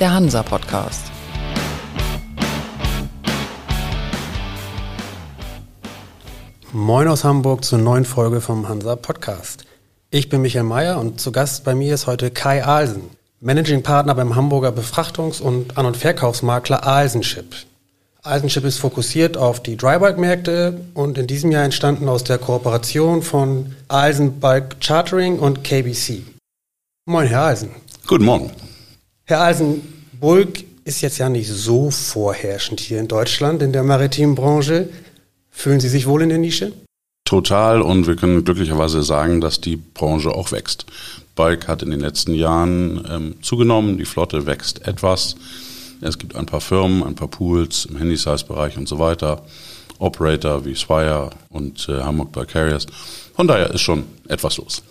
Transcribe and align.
der 0.00 0.14
Hansa 0.14 0.42
Podcast. 0.42 1.04
Moin 6.72 7.06
aus 7.06 7.22
Hamburg 7.22 7.64
zur 7.64 7.78
neuen 7.78 8.06
Folge 8.06 8.40
vom 8.40 8.66
Hansa 8.66 8.96
Podcast. 8.96 9.64
Ich 10.10 10.30
bin 10.30 10.40
Michael 10.40 10.64
Mayer 10.64 10.98
und 10.98 11.20
zu 11.20 11.32
Gast 11.32 11.64
bei 11.64 11.74
mir 11.74 11.92
ist 11.92 12.06
heute 12.06 12.30
Kai 12.30 12.64
Ahlsen, 12.64 13.10
Managing 13.40 13.82
Partner 13.82 14.14
beim 14.14 14.36
Hamburger 14.36 14.70
Befrachtungs- 14.70 15.42
und 15.42 15.76
An- 15.76 15.84
und 15.84 15.98
Verkaufsmakler 15.98 16.86
Ahlsenship. 16.86 17.54
Ahlsenship 18.22 18.64
ist 18.64 18.78
fokussiert 18.78 19.36
auf 19.36 19.62
die 19.62 19.76
Drybulk-Märkte 19.76 20.80
und 20.94 21.18
in 21.18 21.26
diesem 21.26 21.52
Jahr 21.52 21.64
entstanden 21.64 22.08
aus 22.08 22.24
der 22.24 22.38
Kooperation 22.38 23.22
von 23.22 23.74
Ahlsen 23.88 24.40
Bulk 24.40 24.80
Chartering 24.80 25.38
und 25.38 25.62
KBC. 25.62 26.22
Moin, 27.04 27.26
Herr 27.26 27.42
Ahlsen. 27.42 27.70
Guten 28.06 28.24
Morgen. 28.24 28.50
Herr 29.30 29.42
Ahlsen, 29.42 29.99
Bulk 30.20 30.64
ist 30.84 31.00
jetzt 31.00 31.16
ja 31.16 31.30
nicht 31.30 31.48
so 31.48 31.90
vorherrschend 31.90 32.78
hier 32.78 33.00
in 33.00 33.08
Deutschland 33.08 33.62
in 33.62 33.72
der 33.72 33.82
maritimen 33.82 34.34
Branche. 34.34 34.90
Fühlen 35.50 35.80
Sie 35.80 35.88
sich 35.88 36.06
wohl 36.06 36.20
in 36.20 36.28
der 36.28 36.36
Nische? 36.36 36.72
Total 37.24 37.80
und 37.80 38.06
wir 38.06 38.16
können 38.16 38.44
glücklicherweise 38.44 39.02
sagen, 39.02 39.40
dass 39.40 39.62
die 39.62 39.76
Branche 39.76 40.30
auch 40.30 40.52
wächst. 40.52 40.84
Bulk 41.36 41.68
hat 41.68 41.82
in 41.82 41.90
den 41.90 42.00
letzten 42.00 42.34
Jahren 42.34 43.02
ähm, 43.08 43.34
zugenommen, 43.40 43.96
die 43.96 44.04
Flotte 44.04 44.44
wächst 44.44 44.86
etwas. 44.86 45.36
Es 46.02 46.18
gibt 46.18 46.36
ein 46.36 46.46
paar 46.46 46.60
Firmen, 46.60 47.02
ein 47.02 47.14
paar 47.14 47.28
Pools 47.28 47.86
im 47.86 47.96
Handysize-Bereich 47.96 48.76
und 48.76 48.88
so 48.88 48.98
weiter. 48.98 49.42
Operator 49.98 50.64
wie 50.66 50.74
Swire 50.74 51.30
und 51.48 51.88
äh, 51.88 52.02
Hamburg 52.02 52.32
Bulk 52.32 52.48
Carriers. 52.48 52.86
Von 53.34 53.48
daher 53.48 53.70
ist 53.70 53.82
schon 53.82 54.04
etwas 54.28 54.58
los. 54.58 54.82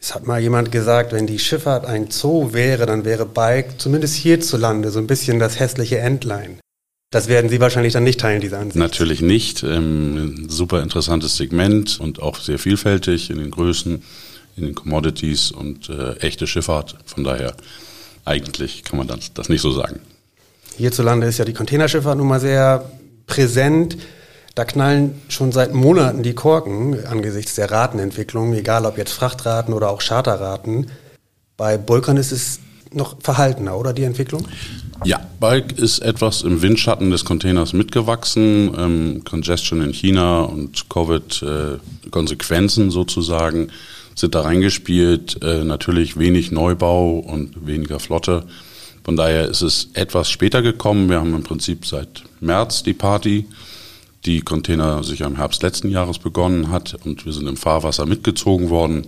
Es 0.00 0.14
hat 0.14 0.26
mal 0.26 0.40
jemand 0.40 0.70
gesagt, 0.70 1.12
wenn 1.12 1.26
die 1.26 1.38
Schifffahrt 1.38 1.86
ein 1.86 2.10
Zoo 2.10 2.52
wäre, 2.52 2.86
dann 2.86 3.04
wäre 3.04 3.26
Bulk 3.26 3.80
zumindest 3.80 4.14
hierzulande 4.16 4.90
so 4.90 4.98
ein 4.98 5.06
bisschen 5.06 5.38
das 5.38 5.58
hässliche 5.58 5.98
Entlein. 5.98 6.60
Das 7.10 7.28
werden 7.28 7.48
Sie 7.48 7.60
wahrscheinlich 7.60 7.92
dann 7.92 8.04
nicht 8.04 8.20
teilen, 8.20 8.40
diese 8.40 8.58
Ansicht. 8.58 8.76
Natürlich 8.76 9.20
nicht. 9.20 9.62
Ähm, 9.62 10.16
ein 10.16 10.48
super 10.48 10.82
interessantes 10.82 11.36
Segment 11.36 12.00
und 12.00 12.20
auch 12.20 12.38
sehr 12.40 12.58
vielfältig 12.58 13.30
in 13.30 13.38
den 13.38 13.50
Größen, 13.50 14.02
in 14.56 14.64
den 14.64 14.74
Commodities 14.74 15.50
und 15.50 15.88
äh, 15.88 16.16
echte 16.16 16.46
Schifffahrt. 16.46 16.96
Von 17.06 17.24
daher 17.24 17.54
eigentlich 18.24 18.82
kann 18.82 18.98
man 18.98 19.06
das, 19.06 19.32
das 19.32 19.48
nicht 19.48 19.62
so 19.62 19.70
sagen. 19.72 20.00
Hierzulande 20.76 21.26
ist 21.26 21.38
ja 21.38 21.44
die 21.44 21.54
Containerschifffahrt 21.54 22.18
nun 22.18 22.26
mal 22.26 22.40
sehr 22.40 22.90
präsent. 23.26 23.96
Da 24.56 24.64
knallen 24.64 25.20
schon 25.28 25.52
seit 25.52 25.74
Monaten 25.74 26.22
die 26.22 26.32
Korken 26.32 27.04
angesichts 27.04 27.56
der 27.56 27.70
Ratenentwicklung, 27.70 28.54
egal 28.54 28.86
ob 28.86 28.96
jetzt 28.96 29.12
Frachtraten 29.12 29.74
oder 29.74 29.90
auch 29.90 30.00
Charterraten. 30.00 30.86
Bei 31.58 31.76
Bulkern 31.76 32.16
ist 32.16 32.32
es 32.32 32.60
noch 32.90 33.16
verhaltener, 33.20 33.78
oder 33.78 33.92
die 33.92 34.04
Entwicklung? 34.04 34.48
Ja, 35.04 35.20
Bulk 35.40 35.72
ist 35.72 35.98
etwas 35.98 36.40
im 36.40 36.62
Windschatten 36.62 37.10
des 37.10 37.26
Containers 37.26 37.74
mitgewachsen. 37.74 38.74
Ähm, 38.78 39.22
Congestion 39.28 39.82
in 39.82 39.92
China 39.92 40.44
und 40.44 40.88
Covid-Konsequenzen 40.88 42.88
äh, 42.88 42.90
sozusagen 42.90 43.68
sind 44.14 44.34
da 44.34 44.40
reingespielt. 44.40 45.38
Äh, 45.42 45.64
natürlich 45.64 46.18
wenig 46.18 46.50
Neubau 46.50 47.18
und 47.18 47.66
weniger 47.66 48.00
Flotte. 48.00 48.44
Von 49.04 49.16
daher 49.16 49.48
ist 49.48 49.60
es 49.60 49.90
etwas 49.92 50.30
später 50.30 50.62
gekommen. 50.62 51.10
Wir 51.10 51.20
haben 51.20 51.34
im 51.34 51.42
Prinzip 51.42 51.84
seit 51.84 52.22
März 52.40 52.84
die 52.84 52.94
Party 52.94 53.44
die 54.26 54.40
Container 54.40 55.04
sich 55.04 55.24
am 55.24 55.36
Herbst 55.36 55.62
letzten 55.62 55.88
Jahres 55.88 56.18
begonnen 56.18 56.70
hat 56.70 56.96
und 57.04 57.24
wir 57.24 57.32
sind 57.32 57.46
im 57.46 57.56
Fahrwasser 57.56 58.06
mitgezogen 58.06 58.70
worden. 58.70 59.06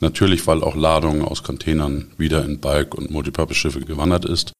Natürlich, 0.00 0.46
weil 0.46 0.64
auch 0.64 0.74
Ladungen 0.74 1.22
aus 1.22 1.42
Containern 1.42 2.10
wieder 2.16 2.44
in 2.44 2.58
Bulk- 2.58 2.94
und 2.94 3.10
Multipurpose-Schiffe 3.10 3.80
gewandert 3.80 4.24
ist. 4.24 4.52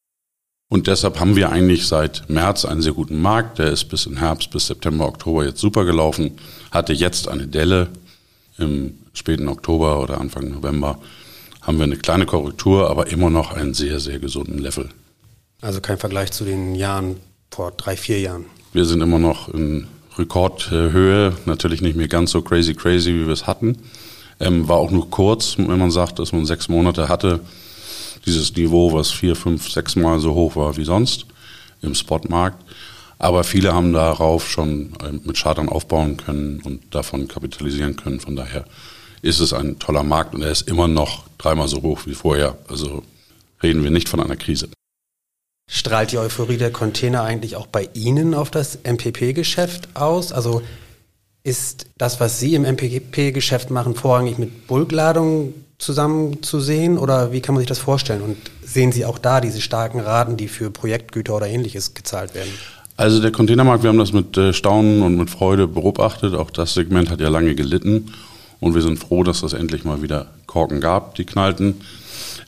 Und 0.68 0.86
deshalb 0.86 1.18
haben 1.18 1.34
wir 1.34 1.50
eigentlich 1.50 1.86
seit 1.86 2.28
März 2.28 2.64
einen 2.64 2.82
sehr 2.82 2.92
guten 2.92 3.20
Markt. 3.20 3.58
Der 3.58 3.72
ist 3.72 3.86
bis 3.86 4.06
in 4.06 4.18
Herbst, 4.18 4.50
bis 4.50 4.66
September, 4.66 5.06
Oktober 5.06 5.44
jetzt 5.44 5.60
super 5.60 5.84
gelaufen. 5.84 6.32
Hatte 6.70 6.92
jetzt 6.92 7.26
eine 7.26 7.48
Delle 7.48 7.88
im 8.58 8.98
späten 9.14 9.48
Oktober 9.48 10.00
oder 10.00 10.20
Anfang 10.20 10.50
November. 10.50 10.98
Haben 11.62 11.78
wir 11.78 11.84
eine 11.84 11.96
kleine 11.96 12.26
Korrektur, 12.26 12.88
aber 12.88 13.08
immer 13.08 13.30
noch 13.30 13.52
einen 13.52 13.74
sehr, 13.74 13.98
sehr 13.98 14.18
gesunden 14.18 14.58
Level. 14.58 14.90
Also 15.60 15.80
kein 15.80 15.98
Vergleich 15.98 16.30
zu 16.32 16.44
den 16.44 16.74
Jahren 16.74 17.16
vor 17.50 17.72
drei, 17.72 17.96
vier 17.96 18.20
Jahren. 18.20 18.44
Wir 18.72 18.84
sind 18.84 19.00
immer 19.00 19.18
noch 19.18 19.48
in 19.48 19.88
Rekordhöhe, 20.16 21.34
natürlich 21.44 21.80
nicht 21.80 21.96
mehr 21.96 22.06
ganz 22.06 22.30
so 22.30 22.40
crazy 22.40 22.74
crazy, 22.74 23.12
wie 23.14 23.26
wir 23.26 23.32
es 23.32 23.48
hatten. 23.48 23.76
Ähm, 24.38 24.68
war 24.68 24.76
auch 24.76 24.92
nur 24.92 25.10
kurz, 25.10 25.58
wenn 25.58 25.78
man 25.78 25.90
sagt, 25.90 26.20
dass 26.20 26.32
man 26.32 26.46
sechs 26.46 26.68
Monate 26.68 27.08
hatte, 27.08 27.40
dieses 28.26 28.54
Niveau, 28.54 28.92
was 28.92 29.10
vier, 29.10 29.34
fünf, 29.34 29.70
sechs 29.70 29.96
Mal 29.96 30.20
so 30.20 30.34
hoch 30.34 30.54
war 30.54 30.76
wie 30.76 30.84
sonst 30.84 31.26
im 31.82 31.94
Spotmarkt. 31.94 32.62
Aber 33.18 33.42
viele 33.42 33.74
haben 33.74 33.92
darauf 33.92 34.48
schon 34.48 34.92
ähm, 35.04 35.20
mit 35.24 35.36
Chartern 35.36 35.68
aufbauen 35.68 36.16
können 36.16 36.60
und 36.64 36.94
davon 36.94 37.26
kapitalisieren 37.26 37.96
können. 37.96 38.20
Von 38.20 38.36
daher 38.36 38.64
ist 39.20 39.40
es 39.40 39.52
ein 39.52 39.78
toller 39.80 40.04
Markt 40.04 40.34
und 40.34 40.42
er 40.42 40.50
ist 40.50 40.68
immer 40.68 40.86
noch 40.86 41.24
dreimal 41.38 41.66
so 41.66 41.82
hoch 41.82 42.02
wie 42.06 42.14
vorher. 42.14 42.56
Also 42.68 43.02
reden 43.62 43.82
wir 43.82 43.90
nicht 43.90 44.08
von 44.08 44.20
einer 44.20 44.36
Krise. 44.36 44.68
Strahlt 45.72 46.10
die 46.10 46.18
Euphorie 46.18 46.56
der 46.56 46.72
Container 46.72 47.22
eigentlich 47.22 47.54
auch 47.54 47.68
bei 47.68 47.88
Ihnen 47.94 48.34
auf 48.34 48.50
das 48.50 48.80
MPP-Geschäft 48.82 49.90
aus? 49.94 50.32
Also 50.32 50.62
ist 51.44 51.86
das, 51.96 52.18
was 52.18 52.40
Sie 52.40 52.56
im 52.56 52.64
MPP-Geschäft 52.64 53.70
machen, 53.70 53.94
vorrangig 53.94 54.36
mit 54.36 54.66
Bulkladungen 54.66 55.54
zusammenzusehen 55.78 56.98
oder 56.98 57.30
wie 57.30 57.40
kann 57.40 57.54
man 57.54 57.60
sich 57.60 57.68
das 57.68 57.78
vorstellen? 57.78 58.20
Und 58.20 58.36
sehen 58.64 58.90
Sie 58.90 59.04
auch 59.04 59.16
da 59.16 59.40
diese 59.40 59.60
starken 59.60 60.00
Raten, 60.00 60.36
die 60.36 60.48
für 60.48 60.72
Projektgüter 60.72 61.36
oder 61.36 61.46
ähnliches 61.46 61.94
gezahlt 61.94 62.34
werden? 62.34 62.50
Also 62.96 63.22
der 63.22 63.30
Containermarkt, 63.30 63.84
wir 63.84 63.90
haben 63.90 63.98
das 63.98 64.12
mit 64.12 64.36
äh, 64.36 64.52
Staunen 64.52 65.02
und 65.02 65.16
mit 65.16 65.30
Freude 65.30 65.68
beobachtet. 65.68 66.34
Auch 66.34 66.50
das 66.50 66.74
Segment 66.74 67.10
hat 67.10 67.20
ja 67.20 67.28
lange 67.28 67.54
gelitten 67.54 68.12
und 68.58 68.74
wir 68.74 68.82
sind 68.82 68.98
froh, 68.98 69.22
dass 69.22 69.44
es 69.44 69.52
endlich 69.52 69.84
mal 69.84 70.02
wieder 70.02 70.26
Korken 70.46 70.80
gab, 70.80 71.14
die 71.14 71.24
knallten. 71.24 71.80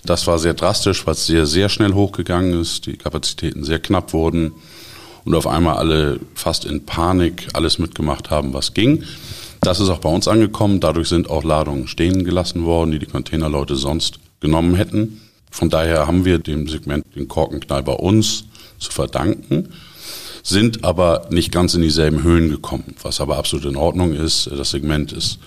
Das 0.04 0.26
war 0.26 0.38
sehr 0.38 0.54
drastisch, 0.54 1.06
weil 1.06 1.15
es 1.15 1.26
sehr, 1.26 1.47
sehr 1.47 1.69
schnell 1.69 1.93
hochgegangen 1.93 2.60
ist, 2.60 2.87
die 2.87 2.97
Kapazitäten 2.97 3.65
sehr 3.65 3.78
knapp 3.78 4.12
wurden 4.12 4.53
und 5.25 5.34
auf 5.34 5.47
einmal 5.47 5.76
alle 5.76 6.20
fast 6.34 6.65
in 6.65 6.84
Panik 6.84 7.48
alles 7.53 7.78
mitgemacht 7.78 8.31
haben, 8.31 8.53
was 8.53 8.75
ging. 8.75 9.04
Das 9.60 9.78
ist 9.78 9.88
auch 9.88 10.00
bei 10.00 10.09
uns 10.09 10.26
angekommen. 10.26 10.81
Dadurch 10.81 11.09
sind 11.09 11.31
auch 11.31 11.44
Ladungen 11.44 11.87
stehen 11.87 12.25
gelassen 12.25 12.65
worden, 12.65 12.91
die 12.91 12.98
die 12.98 13.06
Containerleute 13.06 13.76
sonst 13.76 14.19
genommen 14.41 14.75
hätten. 14.75 15.20
Von 15.53 15.70
daher 15.70 16.06
haben 16.06 16.25
wir 16.25 16.38
dem 16.38 16.69
Segment 16.69 17.04
den 17.14 17.28
Korkenknall 17.28 17.82
bei 17.82 17.93
uns 17.93 18.44
zu 18.78 18.91
verdanken, 18.91 19.69
sind 20.43 20.82
aber 20.82 21.28
nicht 21.31 21.53
ganz 21.53 21.75
in 21.75 21.82
dieselben 21.82 22.25
Höhen 22.25 22.49
gekommen, 22.49 22.97
was 23.03 23.20
aber 23.20 23.37
absolut 23.37 23.66
in 23.66 23.76
Ordnung 23.76 24.14
ist. 24.14 24.50
Das 24.50 24.70
Segment 24.70 25.12
ist 25.12 25.38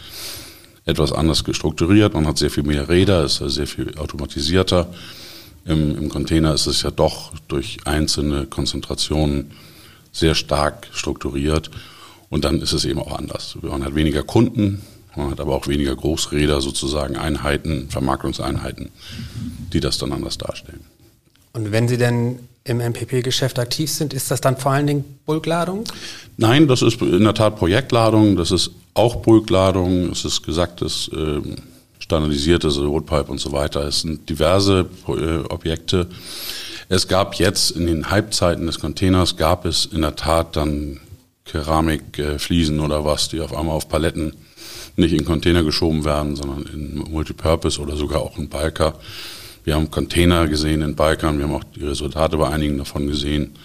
etwas 0.86 1.12
anders 1.12 1.44
gestrukturiert. 1.44 2.14
Man 2.14 2.28
hat 2.28 2.38
sehr 2.38 2.52
viel 2.52 2.64
mehr 2.64 2.90
Räder, 2.90 3.24
ist 3.24 3.38
sehr 3.38 3.68
viel 3.68 3.98
automatisierter. 3.98 4.88
Im, 5.66 5.98
Im, 5.98 6.10
Container 6.10 6.54
ist 6.54 6.68
es 6.68 6.84
ja 6.84 6.92
doch 6.92 7.34
durch 7.48 7.80
einzelne 7.86 8.46
Konzentrationen 8.46 9.52
sehr 10.12 10.36
stark 10.36 10.88
strukturiert. 10.92 11.72
Und 12.30 12.46
dann 12.46 12.62
ist 12.62 12.74
es 12.74 12.86
eben 12.86 13.00
auch 13.00 13.18
anders. 13.18 13.58
Man 13.62 13.84
hat 13.84 13.96
weniger 13.96 14.24
Kunden, 14.24 14.82
man 15.16 15.32
hat 15.32 15.40
aber 15.40 15.56
auch 15.56 15.68
weniger 15.68 15.96
Großräder, 15.96 16.62
sozusagen 16.62 17.18
Einheiten, 17.18 17.90
Vermarktungseinheiten, 17.90 18.90
die 19.74 19.80
das 19.80 19.98
dann 19.98 20.12
anders 20.12 20.38
darstellen. 20.38 20.82
Und 21.54 21.72
wenn 21.72 21.88
Sie 21.88 21.98
denn 21.98 22.40
im 22.66 22.80
MPP-Geschäft 22.80 23.60
aktiv 23.60 23.92
sind, 23.92 24.14
ist 24.14 24.32
das 24.32 24.42
dann 24.42 24.58
vor 24.58 24.72
allen 24.72 24.88
Dingen 24.88 25.06
Bulkladung? 25.26 25.84
Nein, 26.38 26.68
das 26.68 26.82
ist 26.82 27.00
in 27.02 27.24
der 27.24 27.36
Tat 27.36 27.58
Projektladung, 27.58 28.36
das 28.36 28.52
ist 28.52 28.72
auch 28.96 29.18
Bulkladung, 29.18 30.10
es 30.12 30.26
ist 30.26 30.42
gesagtes, 30.42 31.10
äh, 31.10 31.42
standardisiertes 32.00 32.80
Rotpipe 32.80 33.32
und 33.32 33.40
so 33.40 33.52
weiter. 33.52 33.86
Es 33.88 34.02
sind 34.02 34.28
diverse 34.30 34.88
äh, 35.08 35.38
Objekte. 35.48 36.08
Es 36.90 37.08
gab 37.08 37.36
jetzt 37.36 37.72
in 37.72 37.86
den 37.86 38.10
Halbzeiten 38.10 38.66
des 38.66 38.80
Containers 38.80 39.38
gab 39.38 39.66
es 39.66 39.86
in 39.86 40.02
der 40.02 40.16
Tat 40.16 40.56
dann 40.56 41.00
Keramikfliesen 41.46 42.80
oder 42.80 43.06
was, 43.06 43.30
die 43.30 43.42
auf 43.42 43.56
einmal 43.56 43.76
auf 43.76 43.88
Paletten 43.88 44.34
nicht 44.96 45.14
in 45.14 45.26
Container 45.26 45.64
geschoben 45.64 46.04
werden, 46.04 46.36
sondern 46.36 46.64
in 46.64 46.96
Multipurpose 47.12 47.80
oder 47.80 47.96
sogar 47.96 48.22
auch 48.22 48.38
in 48.38 48.50
Balker. 48.50 48.96
Wir 49.66 49.74
haben 49.74 49.90
Container 49.90 50.48
gesehen 50.48 50.84
in 50.84 50.96
Balkern, 50.96 51.40
wir 51.40 51.46
haben 51.46 51.56
auch 51.56 51.64
die 51.64 51.84
Resultate 51.84 52.38
bei 52.38 52.48
einigen 52.48 52.78
davon 52.78 53.08
gesehen. 53.08 53.56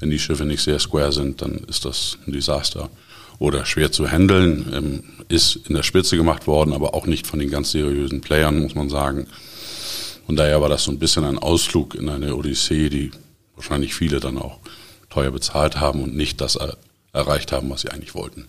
Wenn 0.00 0.10
die 0.10 0.18
Schiffe 0.18 0.44
nicht 0.44 0.60
sehr 0.60 0.80
square 0.80 1.12
sind, 1.12 1.40
dann 1.40 1.58
ist 1.68 1.84
das 1.84 2.18
ein 2.26 2.32
Desaster. 2.32 2.90
Oder 3.38 3.64
schwer 3.64 3.92
zu 3.92 4.10
handeln, 4.10 4.72
ähm, 4.74 5.04
ist 5.28 5.60
in 5.68 5.76
der 5.76 5.84
Spitze 5.84 6.16
gemacht 6.16 6.48
worden, 6.48 6.72
aber 6.72 6.94
auch 6.94 7.06
nicht 7.06 7.28
von 7.28 7.38
den 7.38 7.48
ganz 7.48 7.70
seriösen 7.70 8.20
Playern, 8.20 8.58
muss 8.58 8.74
man 8.74 8.90
sagen. 8.90 9.28
Von 10.26 10.34
daher 10.34 10.60
war 10.60 10.68
das 10.68 10.82
so 10.82 10.90
ein 10.90 10.98
bisschen 10.98 11.24
ein 11.24 11.38
Ausflug 11.38 11.94
in 11.94 12.08
eine 12.08 12.34
Odyssee, 12.34 12.88
die 12.88 13.12
wahrscheinlich 13.54 13.94
viele 13.94 14.18
dann 14.18 14.36
auch 14.36 14.58
teuer 15.10 15.30
bezahlt 15.30 15.78
haben 15.78 16.02
und 16.02 16.16
nicht 16.16 16.40
das 16.40 16.58
erreicht 17.12 17.52
haben, 17.52 17.70
was 17.70 17.82
sie 17.82 17.90
eigentlich 17.90 18.14
wollten. 18.16 18.48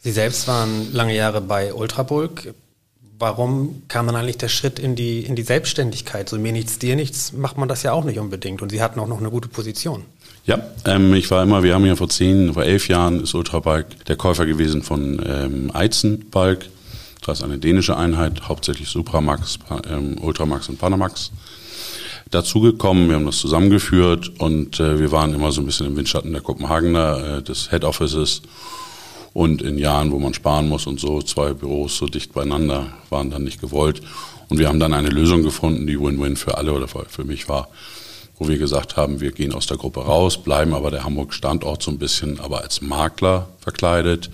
Sie 0.00 0.12
selbst 0.12 0.48
waren 0.48 0.92
lange 0.92 1.14
Jahre 1.14 1.40
bei 1.40 1.72
Ultrabulk. 1.72 2.52
Warum 3.18 3.82
kam 3.88 4.06
dann 4.06 4.16
eigentlich 4.16 4.36
der 4.36 4.48
Schritt 4.48 4.78
in 4.78 4.94
die, 4.94 5.20
in 5.20 5.36
die 5.36 5.42
Selbstständigkeit? 5.42 6.28
So 6.28 6.38
mir 6.38 6.52
nichts, 6.52 6.78
dir 6.78 6.96
nichts 6.96 7.32
macht 7.32 7.56
man 7.56 7.68
das 7.68 7.82
ja 7.82 7.92
auch 7.92 8.04
nicht 8.04 8.18
unbedingt. 8.18 8.60
Und 8.60 8.70
Sie 8.70 8.82
hatten 8.82 9.00
auch 9.00 9.08
noch 9.08 9.20
eine 9.20 9.30
gute 9.30 9.48
Position. 9.48 10.02
Ja, 10.44 10.60
ähm, 10.84 11.14
ich 11.14 11.30
war 11.30 11.42
immer, 11.42 11.62
wir 11.62 11.74
haben 11.74 11.86
ja 11.86 11.96
vor 11.96 12.08
zehn, 12.08 12.52
vor 12.52 12.64
elf 12.64 12.88
Jahren 12.88 13.22
ist 13.22 13.34
Ultrabike 13.34 13.96
der 14.06 14.16
Käufer 14.16 14.44
gewesen 14.46 14.82
von 14.82 15.20
ähm, 15.26 15.70
Eizenbalk. 15.74 16.66
Das 17.24 17.38
ist 17.38 17.44
eine 17.44 17.58
dänische 17.58 17.96
Einheit, 17.96 18.48
hauptsächlich 18.48 18.88
Supramax, 18.88 19.58
ähm, 19.90 20.18
Ultramax 20.20 20.68
und 20.68 20.78
Panamax 20.78 21.32
dazugekommen. 22.30 23.08
Wir 23.08 23.16
haben 23.16 23.26
das 23.26 23.38
zusammengeführt 23.38 24.32
und 24.38 24.78
äh, 24.78 25.00
wir 25.00 25.10
waren 25.10 25.34
immer 25.34 25.52
so 25.52 25.60
ein 25.62 25.66
bisschen 25.66 25.86
im 25.86 25.96
Windschatten 25.96 26.32
der 26.32 26.42
Kopenhagener, 26.42 27.38
äh, 27.38 27.42
des 27.42 27.70
Head 27.70 27.84
Offices. 27.84 28.42
Und 29.36 29.60
in 29.60 29.76
Jahren, 29.76 30.12
wo 30.12 30.18
man 30.18 30.32
sparen 30.32 30.66
muss 30.66 30.86
und 30.86 30.98
so, 30.98 31.20
zwei 31.20 31.52
Büros 31.52 31.98
so 31.98 32.06
dicht 32.06 32.32
beieinander 32.32 32.86
waren 33.10 33.30
dann 33.30 33.44
nicht 33.44 33.60
gewollt. 33.60 34.00
Und 34.48 34.58
wir 34.58 34.66
haben 34.66 34.80
dann 34.80 34.94
eine 34.94 35.10
Lösung 35.10 35.42
gefunden, 35.42 35.86
die 35.86 36.00
Win-Win 36.00 36.36
für 36.36 36.56
alle 36.56 36.72
oder 36.72 36.88
für 36.88 37.24
mich 37.24 37.46
war, 37.46 37.68
wo 38.38 38.48
wir 38.48 38.56
gesagt 38.56 38.96
haben, 38.96 39.20
wir 39.20 39.32
gehen 39.32 39.52
aus 39.52 39.66
der 39.66 39.76
Gruppe 39.76 40.00
raus, 40.00 40.42
bleiben 40.42 40.72
aber 40.72 40.90
der 40.90 41.04
Hamburg-Standort 41.04 41.82
so 41.82 41.90
ein 41.90 41.98
bisschen, 41.98 42.40
aber 42.40 42.62
als 42.62 42.80
Makler 42.80 43.50
verkleidet 43.58 44.30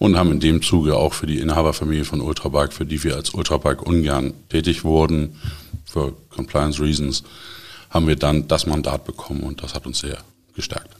und 0.00 0.18
haben 0.18 0.32
in 0.32 0.40
dem 0.40 0.62
Zuge 0.62 0.96
auch 0.96 1.14
für 1.14 1.28
die 1.28 1.38
Inhaberfamilie 1.38 2.04
von 2.04 2.20
Ultrabike, 2.20 2.72
für 2.72 2.86
die 2.86 3.04
wir 3.04 3.14
als 3.14 3.30
Ultrabike 3.30 3.84
ungern 3.84 4.34
tätig 4.48 4.82
wurden, 4.82 5.38
für 5.84 6.12
Compliance 6.30 6.82
Reasons, 6.82 7.22
haben 7.88 8.08
wir 8.08 8.16
dann 8.16 8.48
das 8.48 8.66
Mandat 8.66 9.04
bekommen 9.04 9.44
und 9.44 9.62
das 9.62 9.74
hat 9.74 9.86
uns 9.86 10.00
sehr 10.00 10.18
gestärkt. 10.56 10.97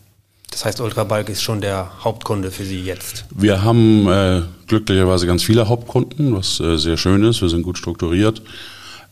Das 0.58 0.64
heißt, 0.64 0.80
Ultrabalk 0.80 1.28
ist 1.28 1.40
schon 1.40 1.60
der 1.60 1.88
Hauptkunde 2.02 2.50
für 2.50 2.64
Sie 2.64 2.80
jetzt? 2.80 3.26
Wir 3.30 3.62
haben 3.62 4.08
äh, 4.08 4.42
glücklicherweise 4.66 5.24
ganz 5.24 5.44
viele 5.44 5.68
Hauptkunden, 5.68 6.34
was 6.34 6.58
äh, 6.58 6.76
sehr 6.78 6.96
schön 6.96 7.22
ist. 7.22 7.40
Wir 7.40 7.48
sind 7.48 7.62
gut 7.62 7.78
strukturiert. 7.78 8.42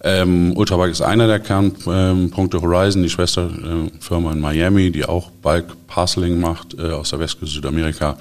Ähm, 0.03 0.57
Ultrabike 0.57 0.91
ist 0.91 1.03
einer 1.03 1.29
der 1.29 1.39
Kernpunkte. 1.39 2.61
Horizon, 2.61 3.05
die 3.05 3.11
Schwesterfirma 3.11 4.33
in 4.33 4.41
Miami, 4.41 4.91
die 4.91 5.05
auch 5.05 5.31
Bulk 5.31 5.87
Parceling 5.87 6.41
macht 6.41 6.77
äh, 6.81 6.91
aus 6.91 7.11
der 7.11 7.21
Westküste 7.21 7.55
Südamerika, 7.55 8.19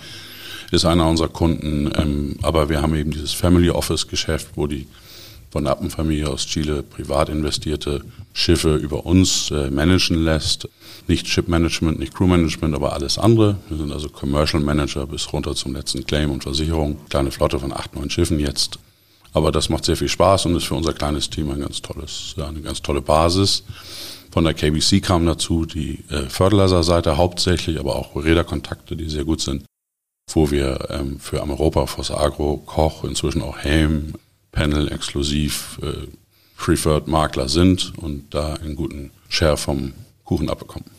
ist 0.70 0.86
einer 0.86 1.10
unserer 1.10 1.30
Kunden. 1.30 1.92
Ähm, 1.98 2.36
aber 2.44 2.70
wir 2.70 2.84
haben 2.84 2.94
eben 2.94 3.10
dieses 3.10 3.34
Family 3.34 3.72
Office 3.72 4.08
Geschäft, 4.08 4.50
wo 4.54 4.68
die 4.68 4.86
von 5.50 5.66
Appenfamilie 5.66 6.30
aus 6.30 6.46
Chile 6.46 6.84
privat 6.84 7.30
investierte 7.30 8.02
Schiffe 8.34 8.76
über 8.76 9.04
uns 9.08 9.50
äh, 9.50 9.72
managen 9.72 10.24
lässt. 10.24 10.70
Nicht 11.08 11.28
Ship 11.28 11.48
Management, 11.48 12.00
nicht 12.00 12.16
Crew 12.16 12.28
Management, 12.28 12.74
aber 12.76 12.94
alles 12.94 13.18
andere. 13.18 13.58
Wir 13.70 13.78
sind 13.78 13.92
also 13.92 14.10
Commercial 14.10 14.62
Manager 14.62 15.06
bis 15.06 15.32
runter 15.32 15.56
zum 15.56 15.74
letzten 15.74 16.06
Claim 16.06 16.32
und 16.32 16.44
Versicherung. 16.44 16.98
Kleine 17.10 17.32
Flotte 17.32 17.60
von 17.60 17.72
acht, 17.72 17.96
neun 17.96 18.10
Schiffen 18.10 18.40
jetzt. 18.40 18.80
Aber 19.34 19.52
das 19.52 19.70
macht 19.70 19.86
sehr 19.86 19.98
viel 19.98 20.08
Spaß 20.08 20.46
und 20.46 20.56
ist 20.56 20.64
für 20.64 20.76
unser 20.76 20.94
kleines 20.94 21.30
Team 21.30 21.52
ein 21.52 21.60
ganz 21.60 21.82
tolles, 21.82 22.36
eine 22.38 22.62
ganz 22.62 22.82
tolle 22.82 23.02
Basis. 23.02 23.64
Von 24.32 24.46
der 24.46 24.54
KBC 24.54 25.02
kam 25.02 25.26
dazu 25.26 25.66
die 25.66 26.04
äh, 26.10 26.28
Fertilizer-Seite 26.30 27.18
hauptsächlich, 27.18 27.80
aber 27.80 27.96
auch 27.96 28.16
Räderkontakte, 28.16 28.96
die 28.96 29.10
sehr 29.10 29.26
gut 29.26 29.42
sind, 29.42 29.66
wo 30.32 30.52
wir 30.52 30.90
ähm, 30.90 31.20
für 31.20 31.42
Europa, 31.42 31.86
Foss 31.86 32.12
Agro, 32.12 32.58
Koch, 32.66 33.04
inzwischen 33.04 33.42
auch 33.42 33.58
Helm, 33.58 34.14
Panel 34.52 34.92
exklusiv 34.92 35.80
äh, 35.82 36.08
Preferred 36.58 37.08
Makler 37.08 37.50
sind 37.50 37.94
und 37.98 38.34
da 38.34 38.54
einen 38.56 38.76
guten 38.76 39.12
Share 39.30 39.58
vom 39.58 39.94
Kuchen 40.26 40.50
abbekommen. 40.50 40.90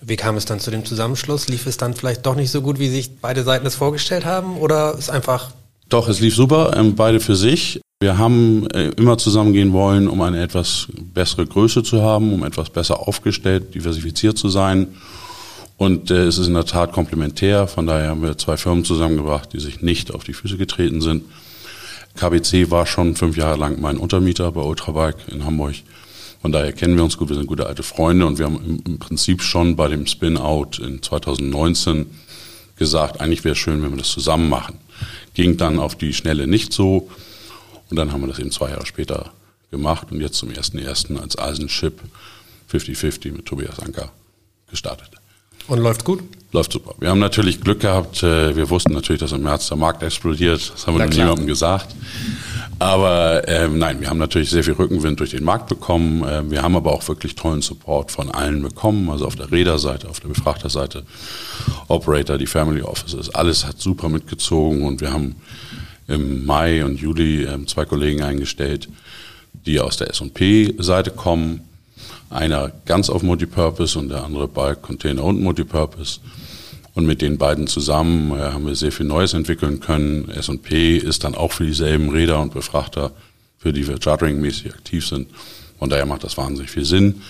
Wie 0.00 0.16
kam 0.16 0.36
es 0.36 0.46
dann 0.46 0.58
zu 0.58 0.70
dem 0.70 0.84
Zusammenschluss? 0.84 1.48
Lief 1.48 1.66
es 1.66 1.76
dann 1.76 1.94
vielleicht 1.94 2.26
doch 2.26 2.34
nicht 2.34 2.50
so 2.50 2.62
gut, 2.62 2.78
wie 2.78 2.88
sich 2.88 3.18
beide 3.20 3.44
Seiten 3.44 3.66
es 3.66 3.76
vorgestellt 3.76 4.24
haben? 4.24 4.56
Oder 4.56 4.96
ist 4.98 5.10
einfach 5.10 5.52
doch, 5.90 6.08
es 6.08 6.20
lief 6.20 6.36
super, 6.36 6.70
ähm, 6.76 6.94
beide 6.94 7.18
für 7.18 7.34
sich. 7.34 7.80
Wir 8.00 8.16
haben 8.16 8.68
äh, 8.70 8.90
immer 8.96 9.18
zusammengehen 9.18 9.72
wollen, 9.72 10.08
um 10.08 10.22
eine 10.22 10.40
etwas 10.40 10.86
bessere 11.12 11.44
Größe 11.44 11.82
zu 11.82 12.00
haben, 12.00 12.32
um 12.32 12.44
etwas 12.44 12.70
besser 12.70 13.08
aufgestellt, 13.08 13.74
diversifiziert 13.74 14.38
zu 14.38 14.48
sein. 14.48 14.86
Und 15.76 16.12
äh, 16.12 16.26
es 16.26 16.38
ist 16.38 16.46
in 16.46 16.54
der 16.54 16.64
Tat 16.64 16.92
komplementär. 16.92 17.66
Von 17.66 17.86
daher 17.86 18.10
haben 18.10 18.22
wir 18.22 18.38
zwei 18.38 18.56
Firmen 18.56 18.84
zusammengebracht, 18.84 19.52
die 19.52 19.58
sich 19.58 19.82
nicht 19.82 20.14
auf 20.14 20.22
die 20.22 20.32
Füße 20.32 20.56
getreten 20.56 21.00
sind. 21.00 21.24
KBC 22.14 22.70
war 22.70 22.86
schon 22.86 23.16
fünf 23.16 23.36
Jahre 23.36 23.58
lang 23.58 23.80
mein 23.80 23.96
Untermieter 23.96 24.52
bei 24.52 24.62
Ultrabike 24.62 25.30
in 25.32 25.44
Hamburg. 25.44 25.74
Von 26.40 26.52
daher 26.52 26.72
kennen 26.72 26.96
wir 26.96 27.04
uns 27.04 27.18
gut, 27.18 27.28
wir 27.28 27.36
sind 27.36 27.46
gute 27.46 27.66
alte 27.66 27.82
Freunde 27.82 28.26
und 28.26 28.38
wir 28.38 28.46
haben 28.46 28.82
im, 28.86 28.98
Prinzip 28.98 29.42
schon 29.42 29.76
bei 29.76 29.88
dem 29.88 30.06
Spin-out 30.06 30.78
in 30.78 31.02
2019 31.02 32.06
gesagt, 32.76 33.20
eigentlich 33.20 33.44
wäre 33.44 33.52
es 33.52 33.58
schön, 33.58 33.82
wenn 33.82 33.90
wir 33.90 33.98
das 33.98 34.10
zusammen 34.10 34.48
machen. 34.48 34.78
Ging 35.34 35.58
dann 35.58 35.78
auf 35.78 35.96
die 35.96 36.14
Schnelle 36.14 36.46
nicht 36.46 36.72
so. 36.72 37.10
Und 37.90 37.96
dann 37.96 38.12
haben 38.12 38.22
wir 38.22 38.28
das 38.28 38.38
eben 38.38 38.50
zwei 38.50 38.70
Jahre 38.70 38.86
später 38.86 39.32
gemacht 39.70 40.08
und 40.10 40.20
jetzt 40.20 40.36
zum 40.36 40.50
ersten 40.50 40.78
ersten 40.78 41.18
als 41.18 41.38
Eisenship 41.38 42.00
50-50 42.72 43.32
mit 43.32 43.46
Tobias 43.46 43.78
Anker 43.80 44.10
gestartet. 44.70 45.10
Und 45.68 45.78
läuft 45.78 46.04
gut? 46.04 46.22
Läuft 46.52 46.72
super. 46.72 46.94
Wir 46.98 47.10
haben 47.10 47.20
natürlich 47.20 47.60
Glück 47.60 47.80
gehabt. 47.80 48.22
Äh, 48.22 48.56
wir 48.56 48.70
wussten 48.70 48.92
natürlich, 48.92 49.20
dass 49.20 49.32
im 49.32 49.42
März 49.42 49.68
der 49.68 49.76
Markt 49.76 50.02
explodiert. 50.02 50.72
Das 50.74 50.86
haben 50.86 50.98
wir 50.98 51.06
niemandem 51.06 51.46
gesagt. 51.46 51.94
Aber 52.80 53.46
ähm, 53.46 53.78
nein, 53.78 54.00
wir 54.00 54.08
haben 54.08 54.16
natürlich 54.16 54.48
sehr 54.48 54.64
viel 54.64 54.72
Rückenwind 54.72 55.20
durch 55.20 55.32
den 55.32 55.44
Markt 55.44 55.68
bekommen. 55.68 56.24
Ähm, 56.26 56.50
wir 56.50 56.62
haben 56.62 56.74
aber 56.74 56.92
auch 56.92 57.06
wirklich 57.08 57.34
tollen 57.34 57.60
Support 57.60 58.10
von 58.10 58.30
allen 58.30 58.62
bekommen. 58.62 59.10
Also 59.10 59.26
auf 59.26 59.36
der 59.36 59.52
Räderseite, 59.52 60.08
auf 60.08 60.20
der 60.20 60.28
Befrachterseite, 60.28 61.02
Operator, 61.88 62.38
die 62.38 62.46
Family 62.46 62.80
Offices, 62.80 63.28
alles 63.34 63.66
hat 63.66 63.78
super 63.78 64.08
mitgezogen 64.08 64.84
und 64.84 65.02
wir 65.02 65.12
haben 65.12 65.36
im 66.08 66.46
Mai 66.46 66.82
und 66.82 66.98
Juli 66.98 67.44
ähm, 67.44 67.66
zwei 67.66 67.84
Kollegen 67.84 68.22
eingestellt, 68.22 68.88
die 69.66 69.78
aus 69.78 69.98
der 69.98 70.08
S&P-Seite 70.08 71.10
kommen 71.10 71.60
einer 72.30 72.72
ganz 72.86 73.10
auf 73.10 73.22
Multipurpose 73.22 73.98
und 73.98 74.08
der 74.08 74.24
andere 74.24 74.48
Bulk, 74.48 74.80
Container 74.80 75.24
und 75.24 75.42
Multipurpose. 75.42 76.20
Und 76.94 77.06
mit 77.06 77.22
den 77.22 77.38
beiden 77.38 77.66
zusammen 77.66 78.32
äh, 78.32 78.42
haben 78.42 78.66
wir 78.66 78.74
sehr 78.74 78.92
viel 78.92 79.06
Neues 79.06 79.32
entwickeln 79.34 79.80
können. 79.80 80.28
S&P 80.30 80.96
ist 80.96 81.24
dann 81.24 81.34
auch 81.34 81.52
für 81.52 81.64
dieselben 81.64 82.10
Räder 82.10 82.40
und 82.40 82.52
Befrachter, 82.52 83.12
für 83.58 83.72
die 83.72 83.86
wir 83.86 83.98
charteringmäßig 83.98 84.72
aktiv 84.72 85.06
sind. 85.06 85.28
Von 85.78 85.88
daher 85.88 86.06
macht 86.06 86.24
das 86.24 86.36
wahnsinnig 86.36 86.70
viel 86.70 86.84
Sinn. 86.84 87.22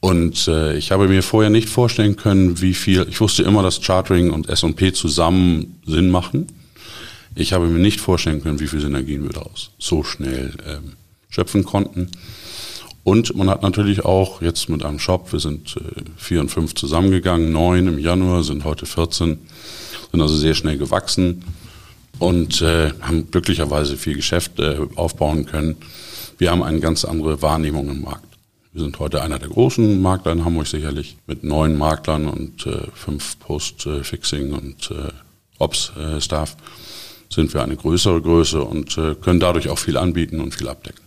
Und 0.00 0.46
äh, 0.46 0.76
ich 0.76 0.92
habe 0.92 1.08
mir 1.08 1.22
vorher 1.22 1.50
nicht 1.50 1.68
vorstellen 1.68 2.16
können, 2.16 2.60
wie 2.60 2.74
viel, 2.74 3.06
ich 3.08 3.20
wusste 3.20 3.42
immer, 3.42 3.62
dass 3.62 3.80
Chartering 3.80 4.30
und 4.30 4.48
S&P 4.48 4.92
zusammen 4.92 5.80
Sinn 5.86 6.10
machen. 6.10 6.46
Ich 7.34 7.52
habe 7.52 7.66
mir 7.66 7.78
nicht 7.78 8.00
vorstellen 8.00 8.42
können, 8.42 8.60
wie 8.60 8.68
viel 8.68 8.80
Synergien 8.80 9.24
wir 9.24 9.32
daraus 9.32 9.70
so 9.78 10.04
schnell 10.04 10.52
ähm, 10.66 10.92
schöpfen 11.28 11.64
konnten. 11.64 12.10
Und 13.06 13.36
man 13.36 13.48
hat 13.48 13.62
natürlich 13.62 14.04
auch 14.04 14.42
jetzt 14.42 14.68
mit 14.68 14.84
einem 14.84 14.98
Shop, 14.98 15.32
wir 15.32 15.38
sind 15.38 15.76
äh, 15.76 16.02
vier 16.16 16.40
und 16.40 16.48
fünf 16.48 16.74
zusammengegangen, 16.74 17.52
neun 17.52 17.86
im 17.86 18.00
Januar, 18.00 18.42
sind 18.42 18.64
heute 18.64 18.84
14, 18.84 19.38
sind 20.10 20.20
also 20.20 20.36
sehr 20.36 20.54
schnell 20.54 20.76
gewachsen 20.76 21.44
und 22.18 22.62
äh, 22.62 22.90
haben 23.00 23.30
glücklicherweise 23.30 23.96
viel 23.96 24.16
Geschäft 24.16 24.58
äh, 24.58 24.78
aufbauen 24.96 25.46
können. 25.46 25.76
Wir 26.38 26.50
haben 26.50 26.64
eine 26.64 26.80
ganz 26.80 27.04
andere 27.04 27.40
Wahrnehmung 27.42 27.88
im 27.90 28.02
Markt. 28.02 28.26
Wir 28.72 28.82
sind 28.82 28.98
heute 28.98 29.22
einer 29.22 29.38
der 29.38 29.50
großen 29.50 30.02
Makler 30.02 30.32
in 30.32 30.44
Hamburg 30.44 30.66
sicherlich, 30.66 31.16
mit 31.28 31.44
neun 31.44 31.78
Maklern 31.78 32.26
und 32.26 32.66
äh, 32.66 32.88
fünf 32.92 33.38
Post-Fixing 33.38 34.52
und 34.52 34.90
äh, 34.90 35.12
Ops-Staff 35.60 36.56
sind 37.30 37.54
wir 37.54 37.62
eine 37.62 37.76
größere 37.76 38.20
Größe 38.20 38.62
und 38.62 38.96
können 39.20 39.40
dadurch 39.40 39.68
auch 39.68 39.78
viel 39.78 39.96
anbieten 39.96 40.40
und 40.40 40.54
viel 40.54 40.68
abdecken. 40.68 41.05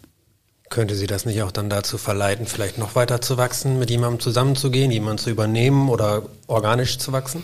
Könnte 0.69 0.93
Sie 0.93 1.07
das 1.07 1.25
nicht 1.25 1.41
auch 1.41 1.51
dann 1.51 1.69
dazu 1.69 1.97
verleiten, 1.97 2.45
vielleicht 2.45 2.77
noch 2.77 2.93
weiter 2.93 3.21
zu 3.21 3.37
wachsen, 3.37 3.79
mit 3.79 3.89
jemandem 3.89 4.19
zusammenzugehen, 4.19 4.91
jemanden 4.91 5.17
zu 5.17 5.31
übernehmen 5.31 5.89
oder 5.89 6.23
organisch 6.45 6.99
zu 6.99 7.11
wachsen? 7.11 7.41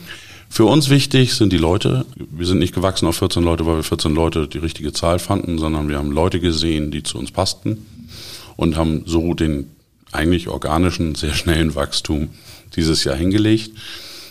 Für 0.47 0.65
uns 0.65 0.89
wichtig 0.89 1.33
sind 1.33 1.51
die 1.51 1.57
Leute. 1.57 2.05
Wir 2.15 2.45
sind 2.45 2.59
nicht 2.59 2.75
gewachsen 2.75 3.07
auf 3.07 3.17
14 3.17 3.43
Leute, 3.43 3.65
weil 3.65 3.77
wir 3.77 3.83
14 3.83 4.13
Leute 4.13 4.47
die 4.47 4.59
richtige 4.59 4.93
Zahl 4.93 5.17
fanden, 5.17 5.57
sondern 5.57 5.89
wir 5.89 5.97
haben 5.97 6.11
Leute 6.11 6.39
gesehen, 6.39 6.91
die 6.91 7.01
zu 7.01 7.17
uns 7.17 7.31
passten 7.31 7.85
und 8.57 8.77
haben 8.77 9.03
so 9.07 9.33
den 9.33 9.71
eigentlich 10.11 10.47
organischen, 10.47 11.15
sehr 11.15 11.33
schnellen 11.33 11.73
Wachstum 11.73 12.29
dieses 12.75 13.03
Jahr 13.03 13.15
hingelegt, 13.15 13.71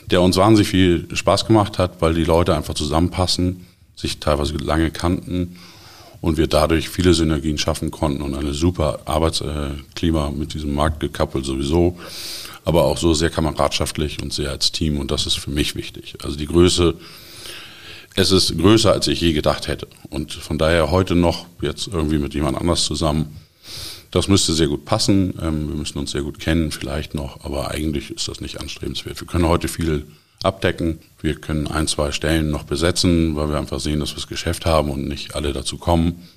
der 0.06 0.22
uns 0.22 0.36
wahnsinnig 0.36 0.68
viel 0.68 1.08
Spaß 1.12 1.46
gemacht 1.46 1.78
hat, 1.78 2.00
weil 2.00 2.14
die 2.14 2.24
Leute 2.24 2.54
einfach 2.54 2.74
zusammenpassen, 2.74 3.66
sich 3.96 4.20
teilweise 4.20 4.54
lange 4.54 4.92
kannten 4.92 5.56
und 6.20 6.36
wir 6.36 6.46
dadurch 6.46 6.88
viele 6.88 7.14
Synergien 7.14 7.58
schaffen 7.58 7.90
konnten 7.90 8.22
und 8.22 8.34
eine 8.34 8.54
super 8.54 9.00
Arbeitsklima 9.04 10.30
mit 10.30 10.54
diesem 10.54 10.74
Markt 10.74 11.00
gekappelt 11.00 11.44
sowieso, 11.44 11.98
aber 12.64 12.84
auch 12.84 12.96
so 12.96 13.14
sehr 13.14 13.30
kameradschaftlich 13.30 14.22
und 14.22 14.32
sehr 14.32 14.50
als 14.50 14.72
Team 14.72 14.98
und 14.98 15.10
das 15.10 15.26
ist 15.26 15.38
für 15.38 15.50
mich 15.50 15.74
wichtig. 15.74 16.14
Also 16.22 16.36
die 16.36 16.46
Größe, 16.46 16.94
es 18.16 18.30
ist 18.30 18.56
größer, 18.56 18.92
als 18.92 19.08
ich 19.08 19.20
je 19.20 19.32
gedacht 19.32 19.68
hätte 19.68 19.88
und 20.10 20.32
von 20.32 20.58
daher 20.58 20.90
heute 20.90 21.14
noch 21.14 21.46
jetzt 21.60 21.88
irgendwie 21.88 22.18
mit 22.18 22.34
jemand 22.34 22.58
anders 22.58 22.84
zusammen. 22.84 23.36
Das 24.10 24.28
müsste 24.28 24.52
sehr 24.52 24.68
gut 24.68 24.84
passen. 24.84 25.34
Ähm, 25.42 25.68
wir 25.68 25.74
müssen 25.74 25.98
uns 25.98 26.12
sehr 26.12 26.22
gut 26.22 26.38
kennen, 26.38 26.70
vielleicht 26.70 27.14
noch, 27.14 27.44
aber 27.44 27.72
eigentlich 27.72 28.12
ist 28.12 28.28
das 28.28 28.40
nicht 28.40 28.60
anstrebenswert. 28.60 29.20
Wir 29.20 29.26
können 29.26 29.48
heute 29.48 29.66
viel 29.66 30.06
abdecken. 30.44 30.98
Wir 31.20 31.34
können 31.36 31.66
ein, 31.66 31.88
zwei 31.88 32.12
Stellen 32.12 32.50
noch 32.50 32.64
besetzen, 32.64 33.36
weil 33.36 33.48
wir 33.48 33.58
einfach 33.58 33.80
sehen, 33.80 34.00
dass 34.00 34.10
wir 34.10 34.16
das 34.16 34.26
Geschäft 34.26 34.66
haben 34.66 34.90
und 34.90 35.08
nicht 35.08 35.34
alle 35.34 35.52
dazu 35.52 35.78
kommen. 35.78 36.28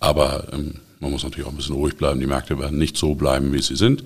Aber 0.00 0.46
ähm, 0.52 0.76
man 1.00 1.10
muss 1.10 1.24
natürlich 1.24 1.46
auch 1.46 1.52
ein 1.52 1.56
bisschen 1.56 1.74
ruhig 1.74 1.96
bleiben. 1.96 2.20
Die 2.20 2.26
Märkte 2.26 2.58
werden 2.58 2.78
nicht 2.78 2.96
so 2.96 3.14
bleiben, 3.14 3.52
wie 3.52 3.62
sie 3.62 3.76
sind. 3.76 4.04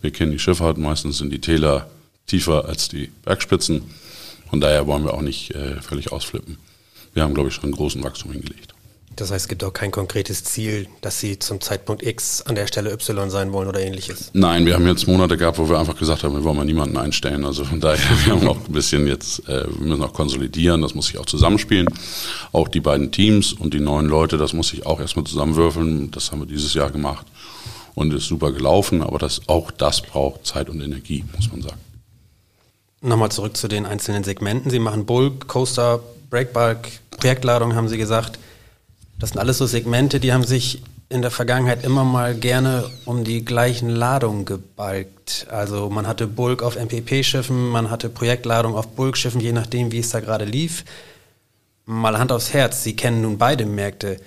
Wir 0.00 0.10
kennen 0.10 0.32
die 0.32 0.38
Schifffahrt, 0.38 0.78
meistens 0.78 1.18
sind 1.18 1.32
die 1.32 1.40
Täler 1.40 1.88
tiefer 2.26 2.66
als 2.66 2.88
die 2.88 3.10
Bergspitzen. 3.24 3.82
Von 4.50 4.60
daher 4.60 4.86
wollen 4.86 5.04
wir 5.04 5.14
auch 5.14 5.22
nicht 5.22 5.54
äh, 5.54 5.80
völlig 5.80 6.12
ausflippen. 6.12 6.58
Wir 7.14 7.22
haben, 7.22 7.34
glaube 7.34 7.48
ich, 7.48 7.54
schon 7.54 7.64
einen 7.64 7.72
großen 7.72 8.02
Wachstum 8.02 8.32
hingelegt. 8.32 8.71
Das 9.16 9.30
heißt, 9.30 9.44
es 9.44 9.48
gibt 9.48 9.62
auch 9.64 9.72
kein 9.72 9.90
konkretes 9.90 10.44
Ziel, 10.44 10.88
dass 11.00 11.20
Sie 11.20 11.38
zum 11.38 11.60
Zeitpunkt 11.60 12.02
X 12.02 12.42
an 12.42 12.54
der 12.54 12.66
Stelle 12.66 12.92
Y 12.92 13.30
sein 13.30 13.52
wollen 13.52 13.68
oder 13.68 13.80
ähnliches? 13.80 14.30
Nein, 14.32 14.64
wir 14.64 14.74
haben 14.74 14.86
jetzt 14.86 15.06
Monate 15.06 15.36
gehabt, 15.36 15.58
wo 15.58 15.68
wir 15.68 15.78
einfach 15.78 15.96
gesagt 15.96 16.22
haben, 16.22 16.34
wir 16.34 16.42
wollen 16.44 16.56
mal 16.56 16.64
niemanden 16.64 16.96
einstellen. 16.96 17.44
Also 17.44 17.64
von 17.64 17.80
daher, 17.80 17.98
wir 18.24 18.32
haben 18.32 18.48
auch 18.48 18.56
ein 18.56 18.72
bisschen 18.72 19.06
jetzt, 19.06 19.46
äh, 19.48 19.64
wir 19.68 19.86
müssen 19.86 20.02
auch 20.02 20.14
konsolidieren, 20.14 20.80
das 20.80 20.94
muss 20.94 21.06
sich 21.06 21.18
auch 21.18 21.26
zusammenspielen. 21.26 21.88
Auch 22.52 22.68
die 22.68 22.80
beiden 22.80 23.12
Teams 23.12 23.52
und 23.52 23.74
die 23.74 23.80
neuen 23.80 24.06
Leute, 24.06 24.38
das 24.38 24.52
muss 24.52 24.68
sich 24.68 24.86
auch 24.86 25.00
erstmal 25.00 25.26
zusammenwürfeln. 25.26 26.10
Das 26.10 26.32
haben 26.32 26.40
wir 26.40 26.46
dieses 26.46 26.74
Jahr 26.74 26.90
gemacht 26.90 27.26
und 27.94 28.12
ist 28.14 28.26
super 28.26 28.52
gelaufen, 28.52 29.02
aber 29.02 29.18
das, 29.18 29.42
auch 29.48 29.70
das 29.70 30.00
braucht 30.00 30.46
Zeit 30.46 30.70
und 30.70 30.80
Energie, 30.80 31.24
muss 31.36 31.50
man 31.50 31.62
sagen. 31.62 31.80
Nochmal 33.02 33.32
zurück 33.32 33.56
zu 33.56 33.68
den 33.68 33.84
einzelnen 33.84 34.24
Segmenten. 34.24 34.70
Sie 34.70 34.78
machen 34.78 35.04
Bulk, 35.06 35.48
Coaster, 35.48 36.00
Breakbulk, 36.30 36.88
Projektladung, 37.10 37.74
haben 37.74 37.88
Sie 37.88 37.98
gesagt. 37.98 38.38
Das 39.18 39.30
sind 39.30 39.38
alles 39.38 39.58
so 39.58 39.66
Segmente, 39.66 40.20
die 40.20 40.32
haben 40.32 40.44
sich 40.44 40.82
in 41.08 41.22
der 41.22 41.30
Vergangenheit 41.30 41.84
immer 41.84 42.04
mal 42.04 42.34
gerne 42.34 42.90
um 43.04 43.22
die 43.22 43.44
gleichen 43.44 43.90
Ladungen 43.90 44.44
gebalgt. 44.46 45.46
Also 45.50 45.90
man 45.90 46.06
hatte 46.06 46.26
Bulk 46.26 46.62
auf 46.62 46.76
MPP-Schiffen, 46.76 47.68
man 47.68 47.90
hatte 47.90 48.08
Projektladung 48.08 48.74
auf 48.74 48.88
Bulk-Schiffen, 48.88 49.40
je 49.40 49.52
nachdem, 49.52 49.92
wie 49.92 49.98
es 49.98 50.10
da 50.10 50.20
gerade 50.20 50.46
lief. 50.46 50.84
Mal 51.84 52.18
Hand 52.18 52.32
aufs 52.32 52.54
Herz, 52.54 52.82
Sie 52.82 52.96
kennen 52.96 53.22
nun 53.22 53.36
beide 53.36 53.66
Märkte. 53.66 54.18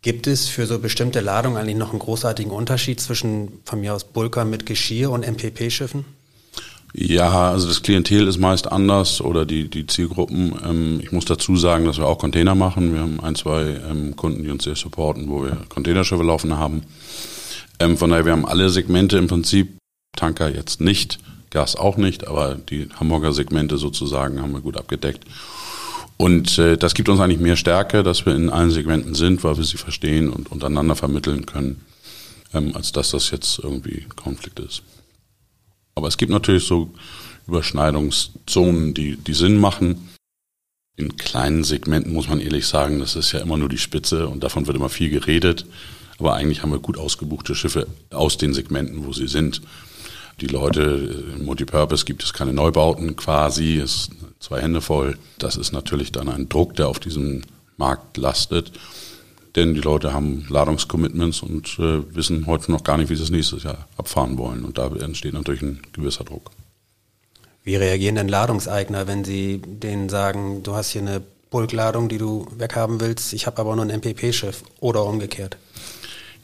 Gibt 0.00 0.26
es 0.26 0.48
für 0.48 0.66
so 0.66 0.78
bestimmte 0.78 1.20
Ladungen 1.20 1.56
eigentlich 1.56 1.76
noch 1.76 1.90
einen 1.90 1.98
großartigen 1.98 2.52
Unterschied 2.52 3.00
zwischen 3.00 3.60
von 3.64 3.80
mir 3.80 3.94
aus 3.94 4.04
Bulker 4.04 4.44
mit 4.44 4.66
Geschirr 4.66 5.10
und 5.10 5.26
MPP-Schiffen? 5.26 6.04
Ja, 6.94 7.50
also 7.50 7.68
das 7.68 7.82
Klientel 7.82 8.28
ist 8.28 8.38
meist 8.38 8.70
anders 8.70 9.22
oder 9.22 9.46
die, 9.46 9.68
die 9.70 9.86
Zielgruppen. 9.86 10.54
Ähm, 10.64 11.00
ich 11.02 11.10
muss 11.10 11.24
dazu 11.24 11.56
sagen, 11.56 11.86
dass 11.86 11.96
wir 11.96 12.06
auch 12.06 12.18
Container 12.18 12.54
machen. 12.54 12.92
Wir 12.92 13.00
haben 13.00 13.20
ein, 13.20 13.34
zwei 13.34 13.80
ähm, 13.88 14.14
Kunden, 14.14 14.42
die 14.42 14.50
uns 14.50 14.64
sehr 14.64 14.76
supporten, 14.76 15.28
wo 15.30 15.42
wir 15.42 15.56
Containerschiffe 15.70 16.22
laufen 16.22 16.58
haben. 16.58 16.82
Ähm, 17.78 17.96
von 17.96 18.10
daher, 18.10 18.26
wir 18.26 18.32
haben 18.32 18.46
alle 18.46 18.68
Segmente 18.68 19.16
im 19.16 19.26
Prinzip. 19.26 19.78
Tanker 20.14 20.54
jetzt 20.54 20.82
nicht, 20.82 21.18
Gas 21.48 21.74
auch 21.74 21.96
nicht, 21.96 22.28
aber 22.28 22.56
die 22.56 22.88
Hamburger 23.00 23.32
Segmente 23.32 23.78
sozusagen 23.78 24.42
haben 24.42 24.52
wir 24.52 24.60
gut 24.60 24.76
abgedeckt. 24.76 25.24
Und 26.18 26.58
äh, 26.58 26.76
das 26.76 26.92
gibt 26.92 27.08
uns 27.08 27.18
eigentlich 27.20 27.40
mehr 27.40 27.56
Stärke, 27.56 28.02
dass 28.02 28.26
wir 28.26 28.34
in 28.34 28.50
allen 28.50 28.70
Segmenten 28.70 29.14
sind, 29.14 29.42
weil 29.42 29.56
wir 29.56 29.64
sie 29.64 29.78
verstehen 29.78 30.28
und 30.28 30.52
untereinander 30.52 30.94
vermitteln 30.94 31.46
können, 31.46 31.80
ähm, 32.52 32.76
als 32.76 32.92
dass 32.92 33.12
das 33.12 33.30
jetzt 33.30 33.58
irgendwie 33.58 34.06
Konflikt 34.14 34.60
ist. 34.60 34.82
Aber 35.94 36.08
es 36.08 36.16
gibt 36.16 36.32
natürlich 36.32 36.64
so 36.64 36.90
Überschneidungszonen, 37.46 38.94
die, 38.94 39.16
die 39.16 39.34
Sinn 39.34 39.58
machen. 39.58 40.08
In 40.96 41.16
kleinen 41.16 41.64
Segmenten 41.64 42.12
muss 42.12 42.28
man 42.28 42.40
ehrlich 42.40 42.66
sagen, 42.66 42.98
das 42.98 43.16
ist 43.16 43.32
ja 43.32 43.40
immer 43.40 43.56
nur 43.56 43.68
die 43.68 43.78
Spitze 43.78 44.28
und 44.28 44.42
davon 44.42 44.66
wird 44.66 44.76
immer 44.76 44.88
viel 44.88 45.10
geredet. 45.10 45.66
Aber 46.18 46.34
eigentlich 46.34 46.62
haben 46.62 46.70
wir 46.70 46.78
gut 46.78 46.98
ausgebuchte 46.98 47.54
Schiffe 47.54 47.86
aus 48.10 48.36
den 48.36 48.54
Segmenten, 48.54 49.06
wo 49.06 49.12
sie 49.12 49.26
sind. 49.26 49.62
Die 50.40 50.46
Leute, 50.46 51.24
im 51.36 51.44
Multipurpose 51.44 52.04
gibt 52.04 52.22
es 52.22 52.32
keine 52.32 52.52
Neubauten 52.52 53.16
quasi, 53.16 53.76
ist 53.76 54.10
zwei 54.38 54.60
Hände 54.60 54.80
voll. 54.80 55.18
Das 55.38 55.56
ist 55.56 55.72
natürlich 55.72 56.12
dann 56.12 56.28
ein 56.28 56.48
Druck, 56.48 56.74
der 56.76 56.88
auf 56.88 57.00
diesem 57.00 57.42
Markt 57.76 58.16
lastet 58.16 58.72
denn 59.54 59.74
die 59.74 59.80
Leute 59.80 60.12
haben 60.12 60.46
Ladungscommitments 60.48 61.42
und 61.42 61.78
äh, 61.78 62.14
wissen 62.14 62.46
heute 62.46 62.72
noch 62.72 62.84
gar 62.84 62.96
nicht, 62.96 63.10
wie 63.10 63.16
sie 63.16 63.22
es 63.22 63.30
nächstes 63.30 63.64
Jahr 63.64 63.86
abfahren 63.96 64.38
wollen. 64.38 64.64
Und 64.64 64.78
da 64.78 64.86
entsteht 64.88 65.34
natürlich 65.34 65.62
ein 65.62 65.80
gewisser 65.92 66.24
Druck. 66.24 66.50
Wie 67.64 67.76
reagieren 67.76 68.16
denn 68.16 68.28
Ladungseigner, 68.28 69.06
wenn 69.06 69.24
sie 69.24 69.62
denen 69.64 70.08
sagen, 70.08 70.62
du 70.62 70.74
hast 70.74 70.90
hier 70.90 71.02
eine 71.02 71.22
Bulkladung, 71.50 72.08
die 72.08 72.18
du 72.18 72.46
weghaben 72.56 73.00
willst, 73.00 73.32
ich 73.34 73.46
habe 73.46 73.60
aber 73.60 73.76
nur 73.76 73.84
ein 73.84 74.00
MPP-Schiff 74.00 74.64
oder 74.80 75.04
umgekehrt? 75.04 75.58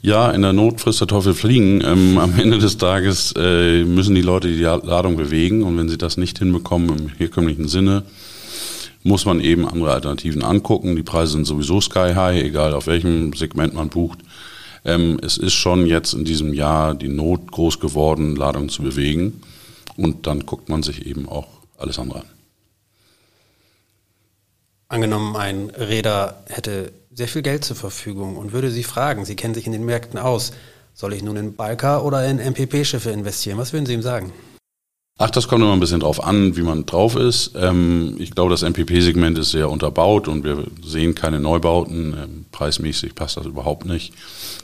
Ja, 0.01 0.31
in 0.31 0.43
der 0.43 0.53
Not 0.53 0.79
frisst 0.79 1.01
der 1.01 1.07
Teufel 1.09 1.33
fliegen. 1.33 1.81
Ähm, 1.81 2.17
am 2.17 2.39
Ende 2.39 2.57
des 2.57 2.77
Tages 2.77 3.33
äh, 3.35 3.83
müssen 3.83 4.15
die 4.15 4.21
Leute 4.21 4.47
die 4.47 4.61
Ladung 4.61 5.17
bewegen 5.17 5.63
und 5.63 5.77
wenn 5.77 5.89
sie 5.89 5.97
das 5.97 6.15
nicht 6.15 6.39
hinbekommen 6.39 6.97
im 6.97 7.09
herkömmlichen 7.09 7.67
Sinne, 7.67 8.03
muss 9.03 9.25
man 9.25 9.39
eben 9.39 9.67
andere 9.67 9.93
Alternativen 9.93 10.43
angucken. 10.43 10.95
Die 10.95 11.03
Preise 11.03 11.33
sind 11.33 11.45
sowieso 11.45 11.81
sky 11.81 12.13
high, 12.15 12.43
egal 12.43 12.73
auf 12.73 12.87
welchem 12.87 13.33
Segment 13.33 13.73
man 13.73 13.89
bucht. 13.89 14.19
Ähm, 14.85 15.19
es 15.21 15.37
ist 15.37 15.53
schon 15.53 15.85
jetzt 15.85 16.13
in 16.13 16.25
diesem 16.25 16.53
Jahr 16.53 16.95
die 16.95 17.09
Not 17.09 17.51
groß 17.51 17.79
geworden, 17.79 18.35
Ladungen 18.35 18.69
zu 18.69 18.83
bewegen. 18.83 19.41
Und 19.97 20.27
dann 20.27 20.45
guckt 20.45 20.69
man 20.69 20.83
sich 20.83 21.05
eben 21.05 21.27
auch 21.27 21.47
alles 21.77 21.99
andere 21.99 22.21
an. 22.21 22.25
Angenommen, 24.87 25.35
ein 25.35 25.69
Räder 25.69 26.43
hätte 26.47 26.91
sehr 27.13 27.27
viel 27.27 27.41
Geld 27.41 27.63
zur 27.63 27.75
Verfügung 27.75 28.37
und 28.37 28.53
würde 28.53 28.71
Sie 28.71 28.83
fragen, 28.83 29.25
Sie 29.25 29.35
kennen 29.35 29.53
sich 29.53 29.67
in 29.67 29.73
den 29.73 29.85
Märkten 29.85 30.17
aus, 30.17 30.51
soll 30.93 31.13
ich 31.13 31.21
nun 31.21 31.37
in 31.37 31.55
Balka 31.55 31.99
oder 31.99 32.25
in 32.25 32.39
MPP-Schiffe 32.39 33.11
investieren? 33.11 33.57
Was 33.57 33.71
würden 33.71 33.85
Sie 33.85 33.93
ihm 33.93 34.01
sagen? 34.01 34.33
Ach, 35.21 35.29
das 35.29 35.49
kommt 35.49 35.61
immer 35.61 35.73
ein 35.73 35.81
bisschen 35.81 35.99
drauf 35.99 36.23
an, 36.23 36.55
wie 36.55 36.61
man 36.61 36.85
drauf 36.85 37.17
ist. 37.17 37.51
Ähm, 37.55 38.15
ich 38.19 38.31
glaube, 38.31 38.51
das 38.51 38.61
MPP-Segment 38.61 39.37
ist 39.37 39.51
sehr 39.51 39.69
unterbaut 39.69 40.29
und 40.29 40.45
wir 40.45 40.63
sehen 40.81 41.13
keine 41.13 41.41
Neubauten. 41.41 42.13
Ähm, 42.13 42.45
preismäßig 42.53 43.15
passt 43.15 43.35
das 43.35 43.45
überhaupt 43.45 43.85
nicht. 43.85 44.13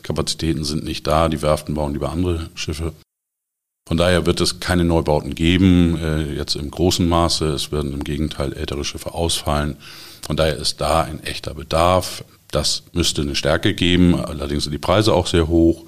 Kapazitäten 0.02 0.64
sind 0.64 0.86
nicht 0.86 1.06
da. 1.06 1.28
Die 1.28 1.42
Werften 1.42 1.76
bauen 1.76 1.92
lieber 1.92 2.10
andere 2.10 2.50
Schiffe. 2.56 2.94
Von 3.86 3.98
daher 3.98 4.26
wird 4.26 4.40
es 4.40 4.62
keine 4.62 4.86
Neubauten 4.86 5.36
geben, 5.36 6.00
äh, 6.02 6.34
jetzt 6.34 6.56
im 6.56 6.72
großen 6.72 7.08
Maße. 7.08 7.48
Es 7.48 7.74
werden 7.74 7.94
im 7.94 8.06
Gegenteil 8.06 8.54
ältere 8.54 8.86
Schiffe 8.86 9.14
ausfallen. 9.14 9.76
Von 10.22 10.38
daher 10.38 10.56
ist 10.56 10.80
da 10.80 11.02
ein 11.02 11.22
echter 11.22 11.54
Bedarf. 11.54 12.24
Das 12.52 12.84
müsste 12.94 13.24
eine 13.24 13.36
Stärke 13.36 13.74
geben. 13.74 14.16
Allerdings 14.16 14.64
sind 14.64 14.72
die 14.72 14.78
Preise 14.78 15.14
auch 15.14 15.28
sehr 15.28 15.50
hoch. 15.50 15.84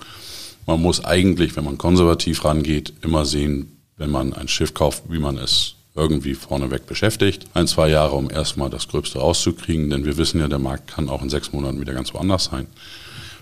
Man 0.66 0.82
muss 0.82 1.06
eigentlich, 1.06 1.56
wenn 1.56 1.64
man 1.64 1.78
konservativ 1.78 2.44
rangeht, 2.44 2.92
immer 3.02 3.24
sehen, 3.24 3.77
wenn 3.98 4.10
man 4.10 4.34
ein 4.34 4.48
Schiff 4.48 4.74
kauft, 4.74 5.04
wie 5.10 5.20
man 5.20 5.38
es 5.38 5.76
irgendwie 5.96 6.36
vorneweg 6.36 6.86
beschäftigt. 6.86 7.48
Ein, 7.54 7.68
zwei 7.68 7.90
Jahre, 7.90 8.16
um 8.16 8.30
erstmal 8.30 8.70
das 8.70 8.88
Gröbste 8.88 9.20
rauszukriegen, 9.20 9.90
denn 9.90 10.06
wir 10.06 10.18
wissen 10.18 10.40
ja, 10.40 10.48
der 10.48 10.60
Markt 10.60 10.88
kann 10.88 11.10
auch 11.10 11.24
in 11.24 11.30
sechs 11.30 11.52
Monaten 11.52 11.82
wieder 11.82 11.94
ganz 11.94 12.14
woanders 12.14 12.46
sein. 12.46 12.68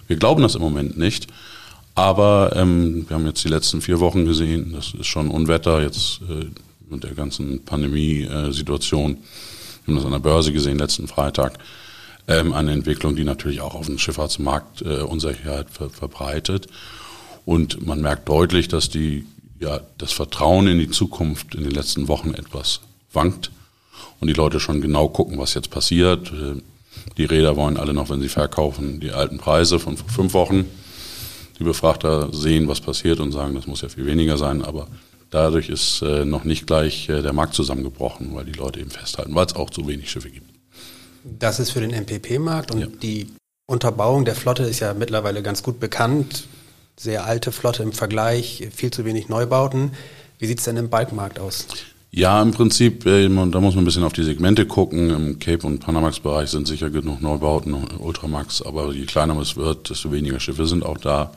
Wir 0.08 0.16
glauben 0.16 0.42
das 0.42 0.56
im 0.56 0.62
Moment 0.62 0.98
nicht, 0.98 1.28
aber 1.96 2.54
ähm, 2.56 3.06
wir 3.08 3.16
haben 3.16 3.26
jetzt 3.26 3.44
die 3.44 3.50
letzten 3.50 3.82
vier 3.82 4.00
Wochen 4.00 4.26
gesehen, 4.26 4.72
das 4.74 4.94
ist 4.94 5.08
schon 5.08 5.30
Unwetter 5.30 5.82
jetzt 5.82 6.22
äh, 6.30 6.46
mit 6.90 7.04
der 7.04 7.14
ganzen 7.14 7.64
Pandemie-Situation. 7.66 9.18
Wir 9.86 9.92
haben 9.92 9.96
das 9.96 10.06
an 10.06 10.12
der 10.12 10.20
Börse 10.20 10.54
gesehen 10.54 10.78
letzten 10.78 11.08
Freitag. 11.08 11.58
Ähm, 12.28 12.54
eine 12.54 12.72
Entwicklung, 12.72 13.16
die 13.16 13.24
natürlich 13.24 13.62
auch 13.62 13.76
auf 13.76 13.86
dem 13.86 13.98
Schifffahrtsmarkt 13.98 14.82
äh, 14.82 15.02
Unsicherheit 15.02 15.70
ver 15.70 15.90
verbreitet. 15.90 16.68
Und 17.46 17.86
man 17.86 18.02
merkt 18.02 18.28
deutlich, 18.28 18.68
dass 18.68 18.90
die 18.90 19.26
ja, 19.60 19.82
das 19.98 20.12
Vertrauen 20.12 20.68
in 20.68 20.80
die 20.80 20.90
Zukunft 20.90 21.56
in 21.56 21.64
den 21.64 21.72
letzten 21.72 22.08
Wochen 22.08 22.34
etwas 22.34 22.82
wankt 23.14 23.52
und 24.20 24.28
die 24.28 24.34
Leute 24.34 24.60
schon 24.60 24.82
genau 24.82 25.08
gucken, 25.10 25.38
was 25.38 25.54
jetzt 25.54 25.70
passiert. 25.70 26.32
Die 27.18 27.26
Räder 27.26 27.56
wollen 27.56 27.78
alle 27.78 27.94
noch, 27.94 28.10
wenn 28.10 28.22
sie 28.22 28.30
verkaufen, 28.30 29.00
die 29.00 29.12
alten 29.12 29.38
Preise 29.38 29.80
von 29.80 29.98
vor 29.98 30.10
fünf 30.10 30.34
Wochen. 30.34 30.66
Die 31.60 31.64
Befrachter 31.64 32.34
sehen, 32.34 32.68
was 32.68 32.82
passiert 32.82 33.22
und 33.22 33.32
sagen, 33.32 33.56
das 33.56 33.66
muss 33.66 33.82
ja 33.82 33.88
viel 33.88 34.06
weniger 34.06 34.38
sein, 34.38 34.62
aber 34.62 34.88
dadurch 35.30 35.70
ist 35.70 36.02
äh, 36.02 36.26
noch 36.26 36.44
nicht 36.44 36.68
gleich 36.68 37.08
äh, 37.08 37.22
der 37.22 37.32
Markt 37.32 37.54
zusammengebrochen, 37.54 38.36
weil 38.36 38.44
die 38.44 38.52
Leute 38.52 38.82
eben 38.82 38.90
festhalten, 38.90 39.34
weil 39.36 39.46
es 39.46 39.56
auch 39.56 39.70
zu 39.70 39.88
wenig 39.88 40.12
Schiffe 40.12 40.30
gibt. 40.30 40.50
Das 41.24 41.60
ist 41.60 41.72
für 41.72 41.80
den 41.80 41.92
MPP-Markt 41.92 42.72
und 42.72 42.82
ja. 42.82 42.88
die 43.02 43.30
Unterbauung 43.68 44.26
der 44.26 44.36
Flotte 44.36 44.64
ist 44.64 44.82
ja 44.82 44.94
mittlerweile 44.94 45.42
ganz 45.42 45.64
gut 45.64 45.80
bekannt 45.80 46.48
sehr 46.98 47.26
alte 47.26 47.52
Flotte 47.52 47.84
im 47.84 47.92
Vergleich, 47.92 48.68
viel 48.74 48.92
zu 48.92 49.06
wenig 49.06 49.30
Neubauten. 49.30 49.92
Wie 50.40 50.48
sieht 50.48 50.60
es 50.60 50.66
denn 50.66 50.78
im 50.78 50.90
Balkmarkt 50.90 51.40
aus? 51.40 51.68
Ja, 52.12 52.42
im 52.42 52.52
Prinzip, 52.52 53.06
äh, 53.06 53.28
da 53.28 53.60
muss 53.60 53.76
man 53.76 53.84
ein 53.84 53.86
bisschen 53.86 54.06
auf 54.06 54.14
die 54.14 54.24
Segmente 54.24 54.66
gucken. 54.66 55.10
Im 55.10 55.40
Cape- 55.40 55.68
und 55.68 55.80
Panamax-Bereich 55.80 56.50
sind 56.50 56.66
sicher 56.66 56.90
genug 56.90 57.22
Neubauten, 57.22 57.74
Ultramax, 57.74 58.62
aber 58.62 58.94
je 58.94 59.06
kleiner 59.06 59.38
es 59.40 59.58
wird, 59.58 59.90
desto 59.90 60.14
weniger 60.14 60.40
Schiffe 60.40 60.66
sind 60.66 60.86
auch 60.86 60.98
da. 60.98 61.32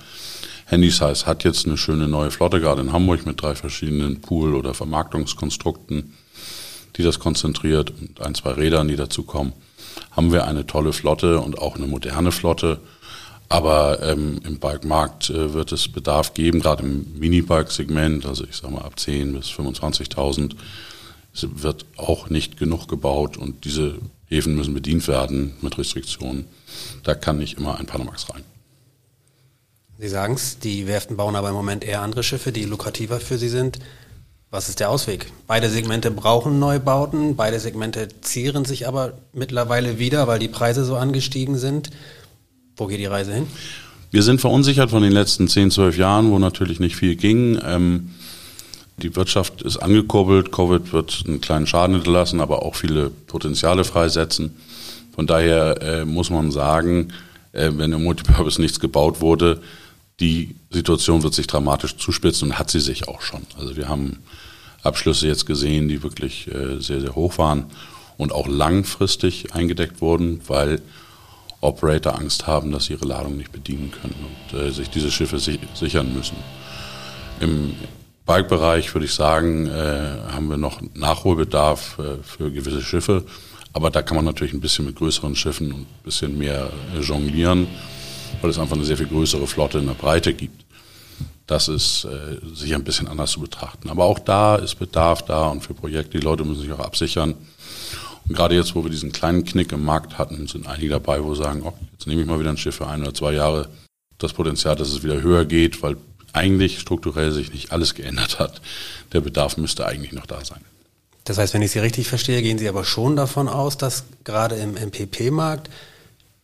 Handysize 0.67 1.27
hat 1.27 1.43
jetzt 1.43 1.67
eine 1.67 1.77
schöne 1.77 2.07
neue 2.07 2.31
Flotte, 2.31 2.61
gerade 2.61 2.83
in 2.83 2.93
Hamburg 2.93 3.27
mit 3.27 3.43
drei 3.43 3.57
verschiedenen 3.57 4.21
Pool- 4.21 4.55
oder 4.55 4.73
Vermarktungskonstrukten, 4.73 6.15
die 6.97 7.03
das 7.03 7.19
konzentriert 7.19 7.93
und 8.01 8.21
ein, 8.21 8.37
zwei 8.37 8.53
Rädern, 8.53 8.87
die 8.87 8.97
dazu 8.97 9.25
kommen. 9.25 9.55
Haben 10.13 10.31
wir 10.31 10.47
eine 10.47 10.65
tolle 10.67 10.93
Flotte 10.93 11.41
und 11.41 11.59
auch 11.59 11.75
eine 11.75 11.89
moderne 11.89 12.31
Flotte 12.31 12.79
aber 13.49 14.03
ähm, 14.03 14.41
im 14.45 14.59
Bike-Markt 14.59 15.31
äh, 15.31 15.55
wird 15.55 15.73
es 15.73 15.89
Bedarf 15.89 16.35
geben, 16.35 16.61
gerade 16.61 16.83
im 16.83 17.19
Minibike-Segment, 17.19 18.27
also 18.27 18.45
ich 18.45 18.57
sage 18.57 18.75
mal 18.75 18.83
ab 18.83 18.99
10 18.99 19.33
bis 19.33 19.47
25.000 19.49 20.55
wird 21.41 21.87
auch 21.97 22.31
nicht 22.31 22.57
genug 22.57 22.89
gebaut 22.89 23.37
und 23.37 23.65
diese 23.65 23.95
Häfen 24.27 24.55
müssen 24.55 24.75
bedient 24.75 25.07
werden 25.09 25.55
mit 25.61 25.79
Restriktionen. 25.79 26.47
Da 27.05 27.15
kann 27.15 27.39
nicht 27.39 27.59
immer 27.59 27.79
ein 27.79 27.87
Panamax 27.87 28.29
rein. 28.31 28.43
Sie 29.99 30.09
sagen 30.09 30.35
es, 30.35 30.59
die 30.59 30.87
Werften 30.87 31.17
bauen 31.17 31.37
aber 31.37 31.49
im 31.49 31.55
Moment 31.55 31.85
eher 31.85 32.03
andere 32.03 32.23
Schiffe, 32.23 32.53
die 32.53 32.65
lukrativer 32.65 33.21
für 33.21 33.39
sie 33.39 33.49
sind. 33.49 33.79
Was 34.51 34.69
ist 34.69 34.81
der 34.81 34.91
Ausweg? 34.91 35.27
Beide 35.47 35.69
Segmente 35.69 36.11
brauchen 36.11 36.59
Neubauten, 36.59 37.37
beide 37.37 37.61
Segmente 37.61 38.09
zieren 38.21 38.65
sich 38.65 38.87
aber 38.87 39.19
mittlerweile 39.33 39.99
wieder, 39.99 40.27
weil 40.27 40.39
die 40.39 40.49
Preise 40.49 40.85
so 40.85 40.97
angestiegen 40.97 41.59
sind. 41.59 41.91
Wo 42.79 42.87
geht 42.87 43.01
die 43.01 43.07
Reise 43.07 43.35
hin? 43.35 43.47
Wir 44.13 44.23
sind 44.23 44.41
verunsichert 44.41 44.91
von 44.91 45.03
den 45.03 45.13
letzten 45.13 45.49
10, 45.49 45.73
12 45.73 45.99
Jahren, 45.99 46.31
wo 46.31 46.39
natürlich 46.39 46.81
nicht 46.81 46.97
viel 46.97 47.17
ging. 47.17 47.61
Ähm, 47.63 48.11
die 48.99 49.15
Wirtschaft 49.17 49.63
ist 49.63 49.77
angekurbelt, 49.77 50.53
Covid 50.53 50.93
wird 50.93 51.25
einen 51.27 51.41
kleinen 51.41 51.67
Schaden 51.67 51.97
hinterlassen, 51.97 52.41
aber 52.41 52.63
auch 52.63 52.77
viele 52.77 53.11
Potenziale 53.11 53.85
freisetzen. 53.85 54.57
Von 55.15 55.27
daher 55.27 55.83
äh, 55.83 56.05
muss 56.05 56.31
man 56.31 56.53
sagen, 56.53 57.09
äh, 57.53 57.71
wenn 57.75 57.93
im 57.93 58.05
Multipurpose 58.05 58.61
nichts 58.61 58.81
gebaut 58.81 59.21
wurde, 59.21 59.61
die 60.21 60.55
Situation 60.71 61.23
wird 61.23 61.35
sich 61.35 61.49
dramatisch 61.49 61.97
zuspitzen 61.97 62.49
und 62.49 62.59
hat 62.59 62.71
sie 62.71 62.81
sich 62.81 63.09
auch 63.09 63.23
schon. 63.23 63.43
Also 63.59 63.77
wir 63.77 63.89
haben 63.89 64.19
Abschlüsse 64.83 65.27
jetzt 65.27 65.47
gesehen, 65.47 65.89
die 65.89 66.03
wirklich 66.05 66.49
äh, 66.49 66.81
sehr, 66.81 67.01
sehr 67.01 67.17
hoch 67.17 67.39
waren 67.39 67.67
und 68.17 68.33
auch 68.33 68.47
langfristig 68.47 69.53
eingedeckt 69.55 70.01
wurden, 70.01 70.41
weil 70.47 70.81
Operator 71.61 72.17
Angst 72.19 72.47
haben, 72.47 72.71
dass 72.71 72.85
sie 72.85 72.95
ihre 72.95 73.07
Ladung 73.07 73.37
nicht 73.37 73.53
bedienen 73.53 73.91
können 73.91 74.15
und 74.53 74.59
äh, 74.59 74.71
sich 74.71 74.91
diese 74.91 75.11
Schiffe 75.11 75.39
si 75.39 75.59
sichern 75.75 76.15
müssen. 76.15 76.37
Im 77.41 77.75
Bike-Bereich 78.27 78.95
würde 78.95 79.07
ich 79.07 79.15
sagen, 79.15 79.67
äh, 79.67 80.33
haben 80.33 80.49
wir 80.49 80.57
noch 80.57 80.81
Nachholbedarf 80.95 81.99
äh, 81.99 82.23
für 82.23 82.51
gewisse 82.51 82.83
Schiffe, 82.83 83.25
aber 83.73 83.91
da 83.91 84.03
kann 84.03 84.17
man 84.17 84.25
natürlich 84.25 84.53
ein 84.53 84.61
bisschen 84.61 84.85
mit 84.85 84.97
größeren 84.97 85.35
Schiffen 85.35 85.73
und 85.73 85.81
ein 85.81 86.03
bisschen 86.05 86.39
mehr 86.39 86.71
äh, 86.95 87.01
jonglieren, 87.01 87.67
weil 88.41 88.51
es 88.51 88.59
einfach 88.59 88.77
eine 88.77 88.85
sehr 88.85 88.97
viel 88.97 89.07
größere 89.07 89.47
Flotte 89.47 89.79
in 89.79 89.87
der 89.87 89.95
Breite 89.95 90.35
gibt. 90.35 90.65
Das 91.47 91.69
ist 91.69 92.05
äh, 92.05 92.37
sicher 92.55 92.77
ein 92.77 92.85
bisschen 92.85 93.09
anders 93.09 93.31
zu 93.31 93.41
betrachten. 93.41 93.89
Aber 93.89 94.05
auch 94.05 94.19
da 94.19 94.57
ist 94.57 94.75
Bedarf 94.75 95.23
da 95.23 95.49
und 95.49 95.63
für 95.63 95.73
Projekte, 95.73 96.19
die 96.19 96.25
Leute 96.25 96.45
müssen 96.45 96.61
sich 96.61 96.73
auch 96.73 96.81
absichern. 96.81 97.35
Und 98.29 98.35
gerade 98.35 98.55
jetzt, 98.55 98.75
wo 98.75 98.85
wir 98.85 98.91
diesen 98.91 99.13
kleinen 99.13 99.45
Knick 99.45 99.73
im 99.73 99.85
Markt 99.85 100.19
hatten, 100.19 100.47
sind 100.47 100.67
einige 100.67 100.91
dabei, 100.91 101.25
wo 101.25 101.35
sagen, 101.35 101.63
oh, 101.65 101.73
jetzt 101.93 102.07
nehme 102.07 102.21
ich 102.21 102.27
mal 102.27 102.39
wieder 102.39 102.51
ein 102.51 102.59
Schiff 102.59 102.77
für 102.77 102.87
ein 102.87 103.03
oder 103.03 103.15
zwei 103.15 103.33
Jahre. 103.33 103.69
Das 104.19 104.33
Potenzial, 104.33 104.77
dass 104.77 104.89
es 104.89 105.03
wieder 105.03 105.23
höher 105.23 105.45
geht, 105.45 105.83
weil 105.83 105.97
eigentlich 106.33 106.79
strukturell 106.79 107.33
sich 107.33 107.53
nicht 107.53 107.73
alles 107.73 107.95
geändert 107.95 108.39
hat. 108.39 108.61
Der 109.13 109.21
Bedarf 109.21 109.57
müsste 109.57 109.87
eigentlich 109.87 110.13
noch 110.13 110.27
da 110.27 110.45
sein. 110.45 110.61
Das 111.25 111.39
heißt, 111.39 111.55
wenn 111.55 111.63
ich 111.63 111.71
Sie 111.71 111.79
richtig 111.79 112.09
verstehe, 112.09 112.43
gehen 112.43 112.59
Sie 112.59 112.69
aber 112.69 112.85
schon 112.85 113.17
davon 113.17 113.49
aus, 113.49 113.77
dass 113.77 114.05
gerade 114.25 114.57
im 114.57 114.75
MPP-Markt 114.75 115.71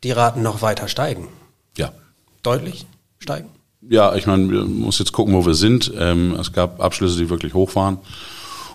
die 0.02 0.12
Raten 0.12 0.42
noch 0.42 0.62
weiter 0.62 0.88
steigen. 0.88 1.28
Ja. 1.76 1.92
Deutlich 2.42 2.86
steigen? 3.18 3.48
Ja, 3.88 4.14
ich 4.14 4.26
meine, 4.26 4.50
wir 4.50 4.64
muss 4.64 4.98
jetzt 4.98 5.12
gucken, 5.12 5.34
wo 5.34 5.44
wir 5.44 5.54
sind. 5.54 5.92
Ähm, 5.98 6.34
es 6.38 6.52
gab 6.52 6.80
Abschlüsse, 6.80 7.18
die 7.18 7.30
wirklich 7.30 7.54
hoch 7.54 7.74
waren. 7.74 7.98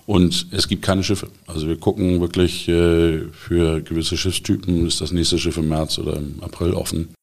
Und 0.10 0.48
es 0.50 0.68
gibt 0.68 0.82
keine 0.82 1.04
Schiffe. 1.04 1.30
Also 1.46 1.68
wir 1.68 1.78
gucken 1.78 2.20
wirklich 2.20 2.68
äh, 2.68 3.28
für 3.32 3.80
gewisse 3.82 4.18
Schiffstypen, 4.18 4.88
ist 4.88 5.02
das 5.02 5.12
nächste 5.12 5.38
Schiff 5.38 5.56
im 5.58 5.70
März 5.70 6.00
oder 6.00 6.16
im 6.16 6.42
April 6.42 6.74
offen. 6.74 7.14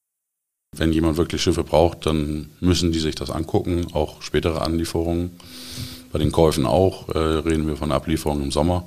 Wenn 0.76 0.92
jemand 0.92 1.16
wirklich 1.16 1.42
Schiffe 1.42 1.64
braucht, 1.64 2.06
dann 2.06 2.48
müssen 2.60 2.92
die 2.92 3.00
sich 3.00 3.16
das 3.16 3.28
angucken, 3.28 3.88
auch 3.92 4.22
spätere 4.22 4.62
Anlieferungen. 4.62 5.32
Bei 6.12 6.20
den 6.20 6.30
Käufen 6.30 6.64
auch 6.64 7.08
äh, 7.08 7.18
reden 7.18 7.66
wir 7.66 7.76
von 7.76 7.90
Ablieferungen 7.90 8.44
im 8.44 8.52
Sommer, 8.52 8.84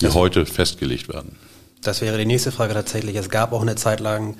die 0.00 0.06
das 0.06 0.14
heute 0.14 0.46
festgelegt 0.46 1.10
werden. 1.10 1.36
Das 1.82 2.00
wäre 2.00 2.16
die 2.16 2.24
nächste 2.24 2.50
Frage 2.50 2.72
tatsächlich. 2.72 3.14
Es 3.14 3.28
gab 3.28 3.52
auch 3.52 3.60
eine 3.60 3.76
Zeit 3.76 4.00
lang 4.00 4.38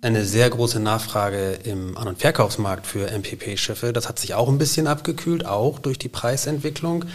eine 0.00 0.24
sehr 0.24 0.48
große 0.48 0.78
Nachfrage 0.78 1.58
im 1.64 1.96
An- 1.96 2.06
und 2.06 2.20
Verkaufsmarkt 2.20 2.86
für 2.86 3.10
MPP-Schiffe. 3.10 3.92
Das 3.92 4.08
hat 4.08 4.20
sich 4.20 4.34
auch 4.34 4.48
ein 4.48 4.58
bisschen 4.58 4.86
abgekühlt, 4.86 5.44
auch 5.44 5.80
durch 5.80 5.98
die 5.98 6.08
Preisentwicklung. 6.08 7.06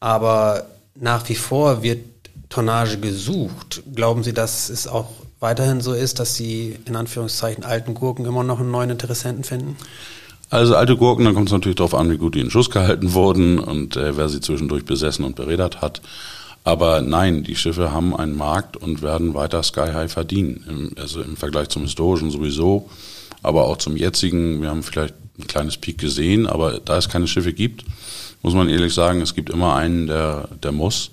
Aber 0.00 0.64
nach 0.94 1.28
wie 1.28 1.34
vor 1.34 1.82
wird 1.82 2.00
Tonnage 2.48 2.98
gesucht. 2.98 3.82
Glauben 3.94 4.24
Sie, 4.24 4.32
dass 4.32 4.68
es 4.68 4.86
auch 4.86 5.08
weiterhin 5.38 5.80
so 5.80 5.92
ist, 5.92 6.18
dass 6.18 6.34
Sie 6.34 6.78
in 6.84 6.96
Anführungszeichen 6.96 7.64
alten 7.64 7.94
Gurken 7.94 8.26
immer 8.26 8.42
noch 8.42 8.60
einen 8.60 8.70
neuen 8.70 8.90
Interessenten 8.90 9.44
finden? 9.44 9.76
Also 10.50 10.74
alte 10.74 10.96
Gurken, 10.96 11.24
dann 11.24 11.34
kommt 11.34 11.48
es 11.48 11.52
natürlich 11.52 11.76
darauf 11.76 11.94
an, 11.94 12.10
wie 12.10 12.16
gut 12.16 12.34
die 12.34 12.40
in 12.40 12.50
Schuss 12.50 12.70
gehalten 12.70 13.12
wurden 13.12 13.60
und 13.60 13.96
äh, 13.96 14.16
wer 14.16 14.28
sie 14.28 14.40
zwischendurch 14.40 14.84
besessen 14.84 15.24
und 15.24 15.36
beredert 15.36 15.80
hat. 15.80 16.02
Aber 16.64 17.00
nein, 17.00 17.44
die 17.44 17.54
Schiffe 17.54 17.92
haben 17.92 18.14
einen 18.14 18.36
Markt 18.36 18.76
und 18.76 19.00
werden 19.00 19.32
weiter 19.32 19.62
Sky 19.62 19.92
High 19.94 20.12
verdienen. 20.12 20.94
Also 20.98 21.22
im 21.22 21.36
Vergleich 21.36 21.68
zum 21.68 21.82
historischen 21.82 22.30
sowieso, 22.30 22.90
aber 23.42 23.64
auch 23.66 23.78
zum 23.78 23.96
jetzigen. 23.96 24.60
Wir 24.60 24.70
haben 24.70 24.82
vielleicht 24.82 25.14
ein 25.38 25.46
kleines 25.46 25.76
Peak 25.78 25.98
gesehen, 25.98 26.46
aber 26.46 26.80
da 26.80 26.98
es 26.98 27.08
keine 27.08 27.28
Schiffe 27.28 27.52
gibt, 27.52 27.84
muss 28.42 28.54
man 28.54 28.68
ehrlich 28.68 28.94
sagen, 28.94 29.20
es 29.20 29.34
gibt 29.34 29.50
immer 29.50 29.74
einen, 29.74 30.06
der, 30.06 30.48
der 30.62 30.72
muss. 30.72 31.10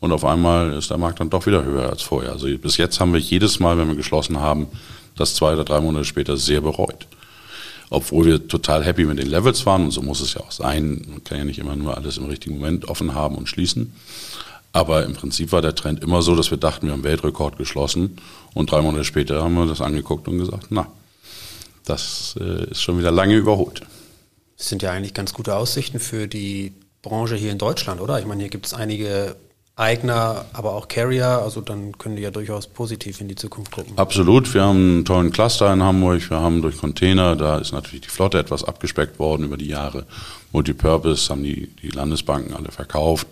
Und 0.00 0.12
auf 0.12 0.24
einmal 0.24 0.72
ist 0.74 0.90
der 0.90 0.98
Markt 0.98 1.20
dann 1.20 1.30
doch 1.30 1.46
wieder 1.46 1.64
höher 1.64 1.90
als 1.90 2.02
vorher. 2.02 2.32
Also 2.32 2.46
bis 2.58 2.76
jetzt 2.76 3.00
haben 3.00 3.12
wir 3.12 3.20
jedes 3.20 3.58
Mal, 3.58 3.76
wenn 3.78 3.88
wir 3.88 3.96
geschlossen 3.96 4.38
haben, 4.38 4.68
das 5.16 5.34
zwei 5.34 5.52
oder 5.52 5.64
drei 5.64 5.80
Monate 5.80 6.04
später 6.04 6.36
sehr 6.36 6.60
bereut. 6.60 7.06
Obwohl 7.90 8.26
wir 8.26 8.48
total 8.48 8.84
happy 8.84 9.04
mit 9.04 9.18
den 9.18 9.28
Levels 9.28 9.64
waren 9.66 9.84
und 9.84 9.90
so 9.90 10.02
muss 10.02 10.20
es 10.20 10.34
ja 10.34 10.40
auch 10.40 10.52
sein. 10.52 11.04
Man 11.08 11.24
kann 11.24 11.38
ja 11.38 11.44
nicht 11.44 11.58
immer 11.58 11.74
nur 11.74 11.96
alles 11.96 12.18
im 12.18 12.26
richtigen 12.26 12.58
Moment 12.58 12.88
offen 12.88 13.14
haben 13.14 13.34
und 13.34 13.48
schließen. 13.48 13.92
Aber 14.72 15.04
im 15.04 15.14
Prinzip 15.14 15.50
war 15.52 15.62
der 15.62 15.74
Trend 15.74 16.02
immer 16.02 16.22
so, 16.22 16.36
dass 16.36 16.50
wir 16.50 16.58
dachten, 16.58 16.86
wir 16.86 16.92
haben 16.92 17.02
Weltrekord 17.02 17.56
geschlossen 17.56 18.18
und 18.54 18.70
drei 18.70 18.82
Monate 18.82 19.04
später 19.04 19.42
haben 19.42 19.54
wir 19.54 19.66
das 19.66 19.80
angeguckt 19.80 20.28
und 20.28 20.38
gesagt, 20.38 20.66
na, 20.70 20.86
das 21.84 22.36
äh, 22.38 22.70
ist 22.70 22.82
schon 22.82 22.98
wieder 22.98 23.10
lange 23.10 23.34
überholt. 23.34 23.80
Das 24.58 24.68
sind 24.68 24.82
ja 24.82 24.90
eigentlich 24.90 25.14
ganz 25.14 25.32
gute 25.32 25.54
Aussichten 25.54 26.00
für 26.00 26.26
die 26.26 26.74
Branche 27.00 27.36
hier 27.36 27.52
in 27.52 27.58
Deutschland, 27.58 28.00
oder? 28.00 28.18
Ich 28.18 28.26
meine, 28.26 28.42
hier 28.42 28.50
gibt 28.50 28.66
es 28.66 28.74
einige 28.74 29.36
Eigner, 29.76 30.46
aber 30.52 30.74
auch 30.74 30.88
Carrier, 30.88 31.26
also 31.28 31.60
dann 31.60 31.96
können 31.96 32.16
die 32.16 32.22
ja 32.22 32.32
durchaus 32.32 32.66
positiv 32.66 33.20
in 33.20 33.28
die 33.28 33.36
Zukunft 33.36 33.70
gucken. 33.70 33.96
Absolut, 33.96 34.52
wir 34.52 34.64
haben 34.64 34.76
einen 34.76 35.04
tollen 35.04 35.30
Cluster 35.30 35.72
in 35.72 35.80
Hamburg, 35.80 36.28
wir 36.28 36.40
haben 36.40 36.60
durch 36.60 36.78
Container, 36.78 37.36
da 37.36 37.58
ist 37.58 37.70
natürlich 37.70 38.00
die 38.00 38.08
Flotte 38.08 38.40
etwas 38.40 38.64
abgespeckt 38.64 39.20
worden 39.20 39.44
über 39.44 39.56
die 39.56 39.68
Jahre. 39.68 40.04
Multipurpose 40.50 41.30
haben 41.30 41.44
die, 41.44 41.68
die 41.80 41.90
Landesbanken 41.90 42.54
alle 42.54 42.72
verkauft 42.72 43.28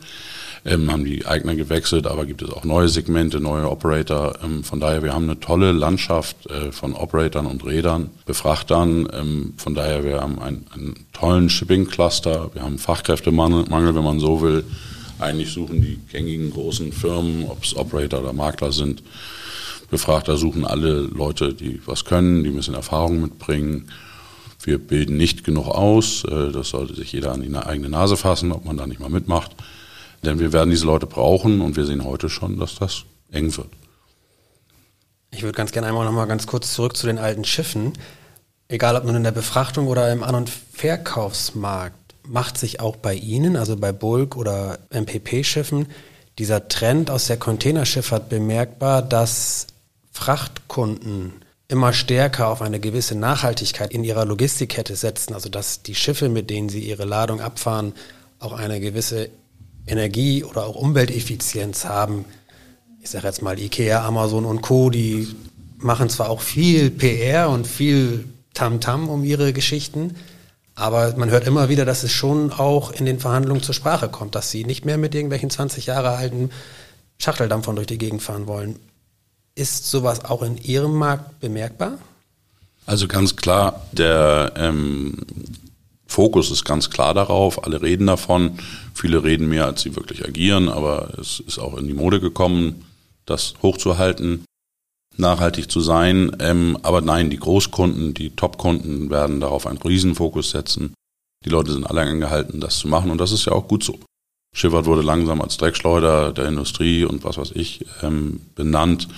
ähm, 0.67 0.91
haben 0.91 1.05
die 1.05 1.25
Eigner 1.27 1.55
gewechselt, 1.55 2.07
aber 2.07 2.27
gibt 2.27 2.43
es 2.43 2.51
auch 2.51 2.65
neue 2.65 2.89
Segmente, 2.89 3.41
neue 3.41 3.71
Operator. 3.71 4.35
Ähm, 4.43 4.65
von 4.65 4.81
daher, 4.81 5.03
wir 5.03 5.15
haben 5.15 5.25
eine 5.25 5.39
tolle 5.39 5.73
Landschaft 5.73 6.51
äh, 6.51 6.73
von 6.73 6.95
Operatoren 6.95 7.47
und 7.47 7.65
Rädern, 7.65 8.11
Befrachtern. 8.27 9.09
Ähm, 9.13 9.55
von 9.57 9.75
daher, 9.75 10.05
wir 10.05 10.21
haben 10.21 10.41
einen, 10.41 10.67
einen 10.75 11.07
tollen 11.13 11.49
Shipping-Cluster, 11.49 12.51
wir 12.53 12.63
haben 12.63 12.79
Fachkräftemangel, 12.79 13.95
wenn 13.95 14.05
man 14.05 14.19
so 14.19 14.43
will. 14.43 14.65
Eigentlich 15.21 15.53
suchen 15.53 15.81
die 15.81 15.99
gängigen 16.11 16.51
großen 16.51 16.93
Firmen, 16.93 17.45
ob 17.49 17.63
es 17.63 17.77
Operator 17.77 18.21
oder 18.21 18.33
Makler 18.33 18.73
sind, 18.73 19.03
Befrachter 19.89 20.37
suchen 20.37 20.65
alle 20.65 21.03
Leute, 21.03 21.55
die 21.55 21.81
was 21.87 22.05
können, 22.05 22.43
die 22.43 22.51
müssen 22.51 22.75
Erfahrung 22.75 23.23
mitbringen. 23.23 23.89
Wir 24.65 24.79
bilden 24.79 25.17
nicht 25.17 25.45
genug 25.45 25.69
aus. 25.69 26.25
Äh, 26.25 26.51
das 26.51 26.71
sollte 26.71 26.97
sich 26.97 27.13
jeder 27.13 27.33
an 27.33 27.43
die 27.43 27.55
eigene 27.55 27.89
Nase 27.89 28.17
fassen, 28.17 28.51
ob 28.51 28.65
man 28.65 28.77
da 28.77 28.89
nicht 28.89 28.99
mal 28.99 29.11
mitmacht. 29.11 29.53
Denn 30.27 30.41
wir 30.41 30.53
werden 30.53 30.71
diese 30.71 30.87
Leute 30.87 31.07
brauchen 31.07 31.61
und 31.61 31.77
wir 31.77 31.87
sehen 31.87 32.05
heute 32.05 32.29
schon, 32.29 32.59
dass 32.59 32.75
das 32.75 33.05
eng 33.31 33.57
wird. 33.57 33.69
Ich 35.31 35.43
würde 35.43 35.57
ganz 35.57 35.73
gerne 35.73 35.87
einmal 35.87 36.05
noch 36.05 36.13
mal 36.13 36.27
ganz 36.27 36.47
kurz 36.47 36.75
zurück 36.75 36.97
zu 36.97 37.07
den 37.07 37.19
alten 37.19 37.45
Schiffen. 37.45 37.93
Egal 38.69 38.97
ob 38.97 39.05
nun 39.05 39.15
in 39.15 39.23
der 39.23 39.31
Befrachtung 39.31 39.87
oder 39.87 40.11
im 40.13 40.25
An- 40.25 40.35
und 40.35 40.51
Verkaufsmarkt, 40.51 42.15
macht 42.25 42.59
sich 42.59 42.81
auch 42.81 42.97
bei 42.97 43.15
Ihnen, 43.15 43.57
also 43.57 43.77
bei 43.77 43.93
Bulk- 43.93 44.37
oder 44.37 44.79
MPP-Schiffen, 44.91 45.87
dieser 46.39 46.69
Trend 46.69 47.09
aus 47.11 47.29
der 47.29 47.37
Containerschifffahrt 47.37 48.29
bemerkbar, 48.29 49.03
dass 49.03 49.69
Frachtkunden 50.11 51.35
immer 51.69 51.93
stärker 51.93 52.49
auf 52.49 52.63
eine 52.63 52.81
gewisse 52.81 53.15
Nachhaltigkeit 53.15 53.93
in 53.93 54.05
ihrer 54.05 54.25
Logistikkette 54.25 54.97
setzen, 54.97 55.35
also 55.35 55.49
dass 55.49 55.83
die 55.83 55.95
Schiffe, 55.95 56.29
mit 56.29 56.51
denen 56.51 56.69
sie 56.69 56.81
ihre 56.81 57.05
Ladung 57.05 57.41
abfahren, 57.41 57.93
auch 58.39 58.53
eine 58.53 58.81
gewisse 58.81 59.31
Energie- 59.87 60.45
oder 60.45 60.67
auch 60.67 60.75
Umwelteffizienz 60.75 61.85
haben. 61.85 62.25
Ich 63.03 63.11
sage 63.11 63.27
jetzt 63.27 63.43
mal 63.43 63.59
Ikea, 63.59 64.05
Amazon 64.05 64.45
und 64.45 64.63
Co., 64.63 64.91
die 64.91 65.29
machen 65.79 66.09
zwar 66.09 66.29
auch 66.31 66.41
viel 66.41 66.91
PR 66.91 67.51
und 67.51 67.67
viel 67.67 68.25
Tamtam 68.55 69.05
-Tam 69.05 69.09
um 69.09 69.25
ihre 69.25 69.53
Geschichten, 69.53 70.17
aber 70.77 71.15
man 71.17 71.31
hört 71.31 71.47
immer 71.47 71.71
wieder, 71.71 71.87
dass 71.87 72.03
es 72.03 72.13
schon 72.13 72.53
auch 72.53 72.93
in 72.93 73.07
den 73.07 73.19
Verhandlungen 73.19 73.63
zur 73.63 73.75
Sprache 73.75 74.09
kommt, 74.09 74.35
dass 74.35 74.51
sie 74.51 74.65
nicht 74.65 74.85
mehr 74.85 74.99
mit 74.99 75.15
irgendwelchen 75.15 75.49
20 75.49 75.87
Jahre 75.87 76.11
alten 76.11 76.51
Schachteldampfern 77.19 77.77
durch 77.77 77.87
die 77.87 77.99
Gegend 77.99 78.23
fahren 78.23 78.47
wollen. 78.47 78.79
Ist 79.55 79.91
sowas 79.91 80.27
auch 80.27 80.43
in 80.43 80.59
Ihrem 80.59 80.95
Markt 80.95 81.41
bemerkbar? 81.41 81.99
Also 82.85 83.09
ganz 83.09 83.37
klar, 83.37 83.87
der 83.93 84.53
ähm, 84.57 85.17
Fokus 86.17 86.51
ist 86.51 86.65
ganz 86.65 86.89
klar 86.89 87.13
darauf. 87.13 87.65
Alle 87.65 87.83
reden 87.83 88.07
davon. 88.07 88.59
Viele 88.95 89.23
reden 89.23 89.51
mehr, 89.51 89.67
als 89.67 89.83
sie 89.83 89.97
wirklich 89.97 90.25
agieren, 90.25 90.71
aber 90.71 91.11
es 91.21 91.41
ist 91.41 91.59
auch 91.59 91.77
in 91.77 91.87
die 91.87 91.93
Mode 91.93 92.21
gekommen. 92.21 92.87
das 93.27 93.55
hochzuhalten, 93.61 94.45
nachhaltig 95.19 95.71
zu 95.71 95.81
sein. 95.81 96.35
Ähm, 96.39 96.79
aber 96.83 97.03
nein, 97.03 97.29
die 97.29 97.39
Großkunden, 97.39 98.15
die 98.15 98.31
Top-Kunden 98.31 99.11
werden 99.11 99.41
darauf 99.41 99.67
einen 99.67 99.77
Riesenfokus 99.79 100.53
setzen. 100.53 100.95
Die 101.45 101.51
Leute 101.51 101.73
sind 101.73 101.85
alle 101.85 102.01
angehalten, 102.01 102.61
das 102.61 102.79
zu 102.79 102.89
machen 102.89 103.11
und 103.11 103.21
das 103.21 103.33
ist 103.33 103.45
ja 103.45 103.53
auch 103.53 103.69
gut 103.69 103.85
so. 103.85 103.99
Schifffahrt 104.55 104.87
wurde 104.87 105.03
langsam 105.03 105.43
als 105.43 105.59
Dreckschleuder 105.59 106.33
der 106.33 106.47
Industrie 106.47 107.05
und 107.05 107.25
was 107.25 107.37
weiß 107.37 107.51
ich 107.55 107.85
ähm, 108.03 108.41
benannt. 108.55 109.09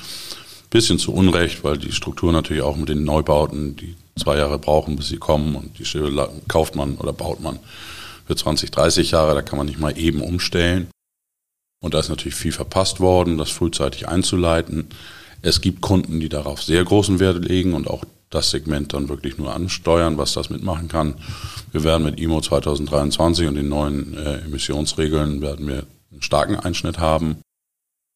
Bisschen 0.71 0.99
zu 0.99 1.13
Unrecht, 1.13 1.63
weil 1.63 1.79
die 1.79 1.93
Struktur 1.93 2.33
natürlich 2.33 2.63
auch 2.63 2.77
mit 2.77 2.89
den 2.89 3.05
Neubauten, 3.05 3.77
die 3.77 3.95
zwei 4.19 4.37
Jahre 4.37 4.59
brauchen, 4.59 4.97
bis 4.97 5.09
sie 5.09 5.19
kommen 5.19 5.57
und 5.57 5.79
die 5.79 5.85
Schiffe 5.85 6.31
kauft 6.49 6.75
man 6.75 6.97
oder 6.97 7.13
baut 7.13 7.41
man 7.41 7.59
für 8.27 8.37
20, 8.37 8.71
30 8.71 9.13
Jahre, 9.13 9.35
da 9.35 9.43
kann 9.43 9.57
man 9.57 9.67
nicht 9.67 9.81
mal 9.81 9.99
eben 9.99 10.21
umstellen. 10.21 10.89
Und 11.81 11.95
da 11.95 12.01
ist 12.01 12.09
natürlich 12.09 12.35
viel 12.35 12.53
verpasst 12.53 13.01
worden, 13.01 13.39
das 13.39 13.51
frühzeitig 13.51 14.09
einzuleiten. 14.09 14.89
Es 15.41 15.61
gibt 15.61 15.81
Kunden, 15.81 16.21
die 16.21 16.29
darauf 16.29 16.63
sehr 16.63 16.85
großen 16.85 17.21
Wert 17.21 17.45
legen 17.45 17.73
und 17.73 17.89
auch 17.89 18.05
das 18.31 18.51
Segment 18.51 18.93
dann 18.93 19.09
wirklich 19.09 19.39
nur 19.39 19.55
ansteuern, 19.55 20.19
was 20.19 20.35
das 20.35 20.51
mitmachen 20.51 20.89
kann. 20.89 21.15
Wir 21.73 21.85
werden 21.85 22.05
mit 22.05 22.21
IMO 22.21 22.41
2023 22.41 23.49
und 23.49 23.55
den 23.55 23.69
neuen 23.69 24.17
äh, 24.17 24.41
Emissionsregeln 24.41 25.41
werden 25.41 25.67
wir 25.67 25.87
einen 26.11 26.23
starken 26.23 26.57
Einschnitt 26.57 26.99
haben. 26.99 27.39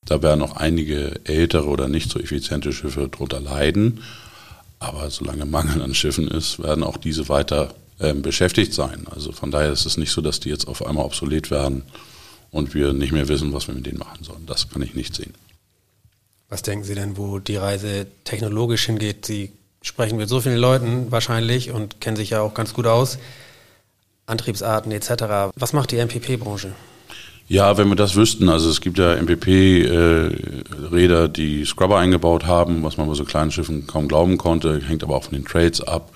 Da 0.05 0.21
werden 0.21 0.43
auch 0.43 0.57
einige 0.57 1.21
ältere 1.25 1.67
oder 1.67 1.89
nicht 1.89 2.11
so 2.11 2.19
effiziente 2.19 2.73
Schiffe 2.73 3.09
drunter 3.09 3.41
leiden. 3.41 4.03
Aber 4.83 5.09
solange 5.11 5.47
Mangel 5.47 5.81
an 5.81 5.95
Schiffen 5.95 6.27
ist, 6.27 6.61
werden 6.61 6.83
auch 6.83 6.97
diese 6.97 7.29
weiter 7.29 7.73
äh, 8.01 8.15
beschäftigt 8.15 8.75
sein. 8.75 9.07
Also 9.09 9.31
von 9.31 9.53
daher 9.53 9.71
ist 9.71 9.87
es 9.87 9.97
nicht 9.97 10.11
so, 10.11 10.21
dass 10.21 10.41
die 10.41 10.49
jetzt 10.49 10.67
auf 10.67 10.85
einmal 10.85 11.05
obsolet 11.05 11.53
werden 11.53 11.85
und 12.51 12.75
wir 12.75 12.93
nicht 12.93 13.13
mehr 13.13 13.29
wissen, 13.29 13.53
was 13.53 13.69
wir 13.69 13.75
mit 13.75 13.87
denen 13.87 13.99
machen 13.99 14.25
sollen. 14.25 14.45
Das 14.47 14.69
kann 14.69 14.83
ich 14.83 14.95
nicht 14.95 15.15
sehen. 15.15 15.35
Was 16.49 16.63
denken 16.63 16.85
Sie 16.85 16.97
denn, 16.97 17.17
wo 17.17 17.39
die 17.39 17.57
Reise 17.57 18.09
technologisch 18.25 18.85
hingeht? 18.87 19.25
Sie 19.25 19.53
sprechen 19.83 20.19
mit 20.19 20.29
so 20.29 20.41
vielen 20.41 20.59
Leuten 20.59 21.13
wahrscheinlich 21.13 21.71
und 21.71 22.01
kennen 22.01 22.17
sich 22.17 22.31
ja 22.31 22.41
auch 22.41 22.53
ganz 22.53 22.75
gut 22.75 22.87
aus. 22.87 23.19
Antriebsarten 24.27 24.91
etc. 24.91 25.55
Was 25.55 25.73
macht 25.73 25.93
die 25.93 25.99
MPP-Branche? 26.05 26.73
Ja, 27.49 27.77
wenn 27.77 27.89
wir 27.89 27.97
das 27.97 28.17
wüssten, 28.17 28.49
also 28.49 28.71
es 28.71 28.81
gibt 28.81 28.99
ja 28.99 29.15
MPP-Räder, 29.15 31.25
äh, 31.25 31.29
die 31.29 31.65
Scrubber 31.65 31.99
eingebaut 31.99 32.47
haben, 32.47 32.83
was 32.83 32.97
man 32.97 33.09
bei 33.09 33.15
so 33.15 33.25
kleinen 33.25 33.51
Schiffen 33.51 33.87
kaum 33.87 34.09
glauben 34.09 34.39
konnte, 34.39 34.81
hängt 34.81 35.03
aber 35.03 35.17
auch 35.17 35.25
von 35.25 35.35
den 35.35 35.45
Trades 35.45 35.81
ab. 35.81 36.13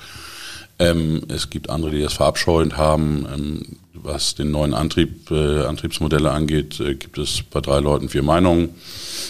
Ähm, 0.78 1.22
es 1.28 1.50
gibt 1.50 1.70
andere, 1.70 1.90
die 1.90 2.02
das 2.02 2.14
verabscheuend 2.14 2.76
haben. 2.76 3.26
Ähm, 3.32 3.62
was 3.94 4.34
den 4.34 4.50
neuen 4.50 4.74
Antrieb, 4.74 5.30
äh, 5.30 5.64
Antriebsmodelle 5.64 6.30
angeht, 6.30 6.80
äh, 6.80 6.94
gibt 6.94 7.18
es 7.18 7.42
bei 7.42 7.60
drei 7.60 7.80
Leuten 7.80 8.08
vier 8.08 8.22
Meinungen. 8.22 8.70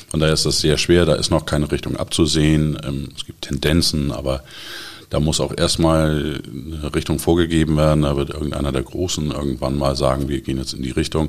Von 0.09 0.21
daher 0.21 0.35
ist 0.35 0.47
das 0.47 0.61
sehr 0.61 0.77
schwer. 0.77 1.07
Da 1.07 1.15
ist 1.15 1.31
noch 1.31 1.47
keine 1.47 1.71
Richtung 1.71 1.97
abzusehen. 1.97 2.79
Ähm, 2.85 3.09
es 3.17 3.25
gibt 3.25 3.43
Tendenzen, 3.43 4.13
aber 4.13 4.43
da 5.11 5.21
muss 5.21 5.41
auch 5.41 5.57
erstmal 5.57 6.41
eine 6.53 6.95
Richtung 6.95 7.19
vorgegeben 7.19 7.77
werden. 7.77 8.03
Da 8.03 8.17
wird 8.17 8.31
irgendeiner 8.31 8.73
der 8.73 8.83
Großen 8.83 9.31
irgendwann 9.31 9.79
mal 9.79 9.97
sagen, 9.97 10.29
wir 10.29 10.41
gehen 10.41 10.59
jetzt 10.59 10.75
in 10.75 10.83
die 10.83 10.91
Richtung. 10.91 11.29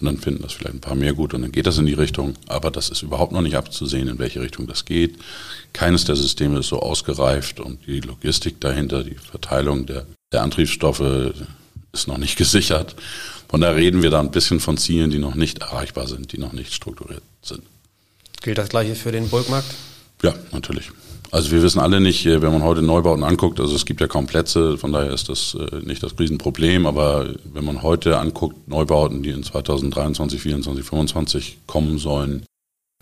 Und 0.00 0.06
dann 0.06 0.18
finden 0.18 0.42
das 0.42 0.52
vielleicht 0.52 0.74
ein 0.74 0.80
paar 0.80 0.94
mehr 0.94 1.12
gut 1.12 1.34
und 1.34 1.42
dann 1.42 1.52
geht 1.52 1.66
das 1.66 1.78
in 1.78 1.86
die 1.86 1.94
Richtung. 1.94 2.34
Aber 2.46 2.70
das 2.70 2.88
ist 2.88 3.02
überhaupt 3.02 3.32
noch 3.32 3.42
nicht 3.42 3.56
abzusehen, 3.56 4.08
in 4.08 4.18
welche 4.18 4.40
Richtung 4.40 4.66
das 4.66 4.84
geht. 4.84 5.16
Keines 5.72 6.04
der 6.04 6.16
Systeme 6.16 6.60
ist 6.60 6.68
so 6.68 6.80
ausgereift 6.80 7.60
und 7.60 7.86
die 7.86 8.00
Logistik 8.00 8.60
dahinter, 8.60 9.04
die 9.04 9.16
Verteilung 9.16 9.84
der, 9.86 10.06
der 10.32 10.42
Antriebsstoffe 10.42 11.34
ist 11.92 12.08
noch 12.08 12.18
nicht 12.18 12.36
gesichert. 12.36 12.96
Von 13.48 13.60
daher 13.60 13.76
reden 13.76 14.02
wir 14.02 14.10
da 14.10 14.20
ein 14.20 14.30
bisschen 14.30 14.60
von 14.60 14.78
Zielen, 14.78 15.10
die 15.10 15.18
noch 15.18 15.34
nicht 15.34 15.58
erreichbar 15.58 16.06
sind, 16.06 16.32
die 16.32 16.38
noch 16.38 16.52
nicht 16.52 16.72
strukturiert 16.72 17.22
sind. 17.42 17.62
Gilt 18.40 18.58
das 18.58 18.68
gleiche 18.70 18.94
für 18.94 19.12
den 19.12 19.28
Bulkmarkt? 19.28 19.74
Ja, 20.22 20.34
natürlich. 20.52 20.90
Also 21.32 21.52
wir 21.52 21.62
wissen 21.62 21.78
alle 21.78 22.00
nicht, 22.00 22.26
äh, 22.26 22.42
wenn 22.42 22.52
man 22.52 22.64
heute 22.64 22.82
Neubauten 22.82 23.22
anguckt, 23.22 23.60
also 23.60 23.74
es 23.74 23.86
gibt 23.86 24.00
ja 24.00 24.08
kaum 24.08 24.26
Plätze, 24.26 24.76
von 24.76 24.92
daher 24.92 25.12
ist 25.12 25.28
das 25.28 25.54
äh, 25.54 25.76
nicht 25.84 26.02
das 26.02 26.18
Riesenproblem, 26.18 26.86
aber 26.86 27.34
wenn 27.44 27.64
man 27.64 27.82
heute 27.82 28.18
anguckt, 28.18 28.68
Neubauten, 28.68 29.22
die 29.22 29.30
in 29.30 29.44
2023, 29.44 30.40
2024, 30.40 30.84
2025 30.84 31.58
kommen 31.66 31.98
sollen, 31.98 32.42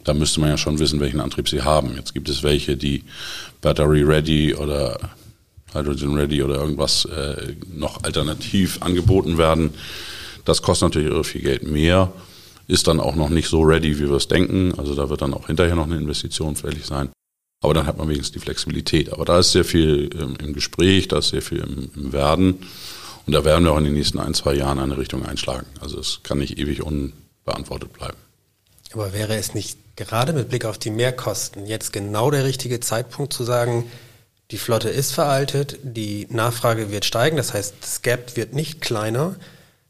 da 0.05 0.13
müsste 0.13 0.41
man 0.41 0.51
ja 0.51 0.59
schon 0.59 0.79
wissen, 0.79 1.01
welchen 1.01 1.21
Antrieb 1.21 1.49
sie 1.49 1.63
haben. 1.63 1.95
Jetzt 1.97 2.13
gibt 2.13 2.29
es 2.29 2.43
welche, 2.43 2.77
die 2.77 3.05
Battery 3.63 4.03
Ready 4.03 4.55
oder 4.55 4.99
Hydrogen 5.73 6.15
Ready 6.15 6.43
oder 6.43 6.57
irgendwas 6.57 7.07
äh, 7.07 7.55
noch 7.75 8.05
alternativ 8.05 8.83
angeboten 8.83 9.39
werden. 9.39 9.71
Das 10.45 10.63
kostet 10.63 10.89
natürlich 10.89 11.11
irre 11.11 11.25
viel 11.25 11.43
Geld 11.43 11.63
mehr, 11.63 12.13
ist 12.69 12.89
dann 12.89 13.01
auch 13.01 13.17
noch 13.17 13.31
nicht 13.31 13.49
so 13.49 13.63
ready, 13.63 13.99
wie 13.99 14.09
wir 14.09 14.17
es 14.17 14.29
denken. 14.29 14.73
Also 14.79 14.95
da 14.95 15.09
wird 15.09 15.23
dann 15.23 15.35
auch 15.35 15.47
hinterher 15.47 15.75
noch 15.75 15.87
eine 15.87 15.97
Investition 15.97 16.57
fällig 16.57 16.85
sein. 16.87 17.11
Aber 17.61 17.75
dann 17.75 17.87
hat 17.87 17.99
man 17.99 18.09
wenigstens 18.09 18.33
die 18.33 18.45
Flexibilität. 18.45 19.13
Aber 19.13 19.25
da 19.25 19.41
ist 19.41 19.53
sehr 19.53 19.65
viel 19.65 20.11
ähm, 20.15 20.37
im 20.41 20.53
Gespräch, 20.53 21.09
da 21.09 21.19
ist 21.19 21.31
sehr 21.31 21.43
viel 21.43 21.59
im, 21.59 21.91
im 21.97 22.13
Werden. 22.13 22.67
Und 23.27 23.33
da 23.33 23.45
werden 23.45 23.65
wir 23.65 23.73
auch 23.73 23.79
in 23.79 23.85
den 23.85 23.95
nächsten 23.95 24.19
ein, 24.21 24.35
zwei 24.35 24.55
Jahren 24.55 24.79
eine 24.79 24.97
Richtung 24.97 25.27
einschlagen. 25.27 25.67
Also 25.81 25.99
es 25.99 26.21
kann 26.23 26.39
nicht 26.39 26.59
ewig 26.59 26.83
unbeantwortet 26.83 27.93
bleiben. 27.93 28.17
Aber 28.93 29.13
wäre 29.13 29.37
es 29.37 29.55
nicht 29.55 29.79
gerade 29.97 30.33
mit 30.33 30.49
Blick 30.49 30.65
auf 30.65 30.79
die 30.79 30.91
Mehrkosten 30.91 31.67
jetzt 31.67 31.93
genau 31.93 32.31
der 32.31 32.45
richtige 32.45 32.81
Zeitpunkt 32.81 33.33
zu 33.33 33.45
sagen, 33.45 33.91
die 34.51 34.57
Flotte 34.57 34.89
ist 34.89 35.13
veraltet, 35.13 35.79
die 35.83 36.27
Nachfrage 36.31 36.91
wird 36.91 37.05
steigen, 37.05 37.37
das 37.37 37.53
heißt, 37.53 37.75
das 37.83 38.01
Gap 38.01 38.37
wird 38.37 38.55
nicht 38.55 38.81
kleiner, 38.81 39.37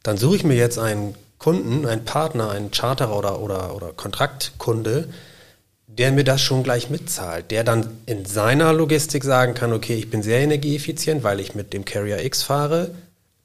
dann 0.02 0.16
suche 0.16 0.37
ich 0.37 0.44
mir 0.44 0.57
jetzt 0.57 0.78
einen 0.78 1.14
Kunden, 1.38 1.87
einen 1.87 2.04
Partner, 2.04 2.50
einen 2.50 2.72
Charterer 2.72 3.16
oder, 3.16 3.40
oder, 3.40 3.76
oder 3.76 3.92
Kontraktkunde, 3.92 5.09
der 5.98 6.12
mir 6.12 6.24
das 6.24 6.40
schon 6.40 6.62
gleich 6.62 6.90
mitzahlt, 6.90 7.50
der 7.50 7.64
dann 7.64 7.88
in 8.06 8.24
seiner 8.24 8.72
Logistik 8.72 9.24
sagen 9.24 9.54
kann, 9.54 9.72
okay, 9.72 9.96
ich 9.96 10.08
bin 10.08 10.22
sehr 10.22 10.38
energieeffizient, 10.38 11.24
weil 11.24 11.40
ich 11.40 11.56
mit 11.56 11.72
dem 11.72 11.84
Carrier 11.84 12.24
X 12.24 12.44
fahre, 12.44 12.92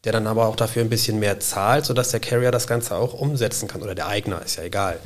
der 0.03 0.13
dann 0.13 0.27
aber 0.27 0.47
auch 0.47 0.55
dafür 0.55 0.83
ein 0.83 0.89
bisschen 0.89 1.19
mehr 1.19 1.39
zahlt, 1.39 1.85
sodass 1.85 2.11
der 2.11 2.19
Carrier 2.19 2.51
das 2.51 2.67
Ganze 2.67 2.95
auch 2.95 3.13
umsetzen 3.13 3.67
kann 3.67 3.81
oder 3.81 3.95
der 3.95 4.07
Eigner, 4.07 4.41
ist 4.45 4.57
ja 4.57 4.63
egal. 4.63 4.99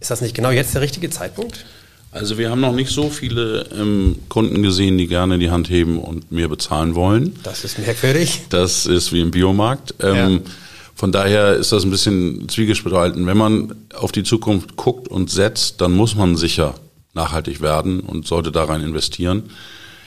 Ist 0.00 0.10
das 0.10 0.22
nicht 0.22 0.34
genau 0.34 0.50
jetzt 0.50 0.74
der 0.74 0.80
richtige 0.80 1.10
Zeitpunkt? 1.10 1.66
Also 2.10 2.38
wir 2.38 2.50
haben 2.50 2.60
noch 2.60 2.72
nicht 2.72 2.90
so 2.90 3.10
viele 3.10 3.66
ähm, 3.76 4.16
Kunden 4.30 4.62
gesehen, 4.62 4.96
die 4.96 5.08
gerne 5.08 5.38
die 5.38 5.50
Hand 5.50 5.68
heben 5.68 5.98
und 5.98 6.32
mehr 6.32 6.48
bezahlen 6.48 6.94
wollen. 6.94 7.38
Das 7.42 7.64
ist 7.64 7.78
merkwürdig. 7.78 8.44
Das 8.48 8.86
ist 8.86 9.12
wie 9.12 9.20
im 9.20 9.30
Biomarkt. 9.30 9.94
Ähm, 10.00 10.42
ja. 10.44 10.50
Von 10.98 11.12
daher 11.12 11.54
ist 11.54 11.70
das 11.70 11.84
ein 11.84 11.92
bisschen 11.92 12.48
zwiegespalten. 12.48 13.24
Wenn 13.24 13.36
man 13.36 13.72
auf 13.94 14.10
die 14.10 14.24
Zukunft 14.24 14.74
guckt 14.74 15.06
und 15.06 15.30
setzt, 15.30 15.80
dann 15.80 15.92
muss 15.92 16.16
man 16.16 16.34
sicher 16.34 16.74
nachhaltig 17.14 17.60
werden 17.60 18.00
und 18.00 18.26
sollte 18.26 18.50
da 18.50 18.64
rein 18.64 18.82
investieren. 18.82 19.44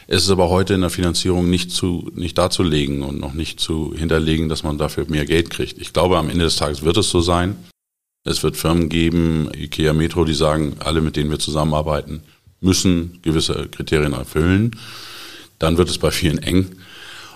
Es 0.07 0.23
ist 0.23 0.29
aber 0.29 0.49
heute 0.49 0.73
in 0.73 0.81
der 0.81 0.89
Finanzierung 0.89 1.49
nicht 1.49 1.71
zu, 1.71 2.11
nicht 2.13 2.37
darzulegen 2.37 3.03
und 3.03 3.21
noch 3.21 3.33
nicht 3.33 3.61
zu 3.61 3.93
hinterlegen, 3.95 4.49
dass 4.49 4.63
man 4.63 4.77
dafür 4.77 5.05
mehr 5.07 5.25
Geld 5.25 5.49
kriegt. 5.49 5.79
Ich 5.79 5.93
glaube, 5.93 6.17
am 6.17 6.29
Ende 6.29 6.43
des 6.43 6.57
Tages 6.57 6.83
wird 6.83 6.97
es 6.97 7.09
so 7.09 7.21
sein. 7.21 7.55
Es 8.25 8.43
wird 8.43 8.57
Firmen 8.57 8.89
geben, 8.89 9.49
IKEA 9.55 9.93
Metro, 9.93 10.25
die 10.25 10.33
sagen, 10.33 10.75
alle, 10.79 10.99
mit 10.99 11.15
denen 11.15 11.31
wir 11.31 11.39
zusammenarbeiten, 11.39 12.21
müssen 12.59 13.19
gewisse 13.21 13.69
Kriterien 13.69 14.11
erfüllen. 14.11 14.75
Dann 15.57 15.77
wird 15.77 15.89
es 15.89 15.99
bei 15.99 16.11
vielen 16.11 16.39
eng. 16.39 16.75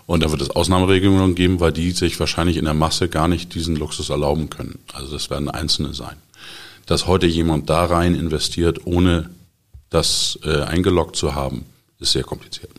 Und 0.08 0.24
da 0.24 0.32
wird 0.32 0.42
es 0.42 0.52
Ausnahmeregelungen 0.52 1.34
geben, 1.36 1.60
weil 1.60 1.72
die 1.72 1.92
sich 1.92 2.20
wahrscheinlich 2.20 2.58
in 2.58 2.66
der 2.66 2.74
Masse 2.74 3.10
gar 3.10 3.28
nicht 3.28 3.56
diesen 3.56 3.76
Luxus 3.76 4.10
erlauben 4.10 4.50
können. 4.50 4.80
Also 4.94 5.14
das 5.14 5.30
werden 5.30 5.50
Einzelne 5.50 5.94
sein. 5.94 6.16
Dass 6.86 7.08
heute 7.08 7.26
jemand 7.26 7.70
da 7.70 7.86
rein 7.86 8.14
investiert, 8.14 8.86
ohne 8.86 9.30
das 9.90 10.38
äh, 10.44 10.62
eingeloggt 10.62 11.16
zu 11.16 11.34
haben, 11.34 11.66
ist 12.00 12.12
sehr 12.12 12.24
kompliziert. 12.24 12.70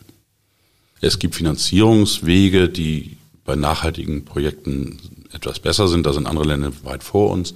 Es 1.01 1.19
gibt 1.19 1.35
Finanzierungswege, 1.35 2.69
die 2.69 3.17
bei 3.45 3.57
nachhaltigen 3.57 4.25
Projekten 4.25 4.99
etwas 5.33 5.59
besser 5.59 5.89
sind. 5.89 6.07
Da 6.07 6.13
sind 6.13 6.27
andere 6.27 6.47
Länder 6.47 6.73
weit 6.85 7.03
vor 7.03 7.31
uns. 7.31 7.55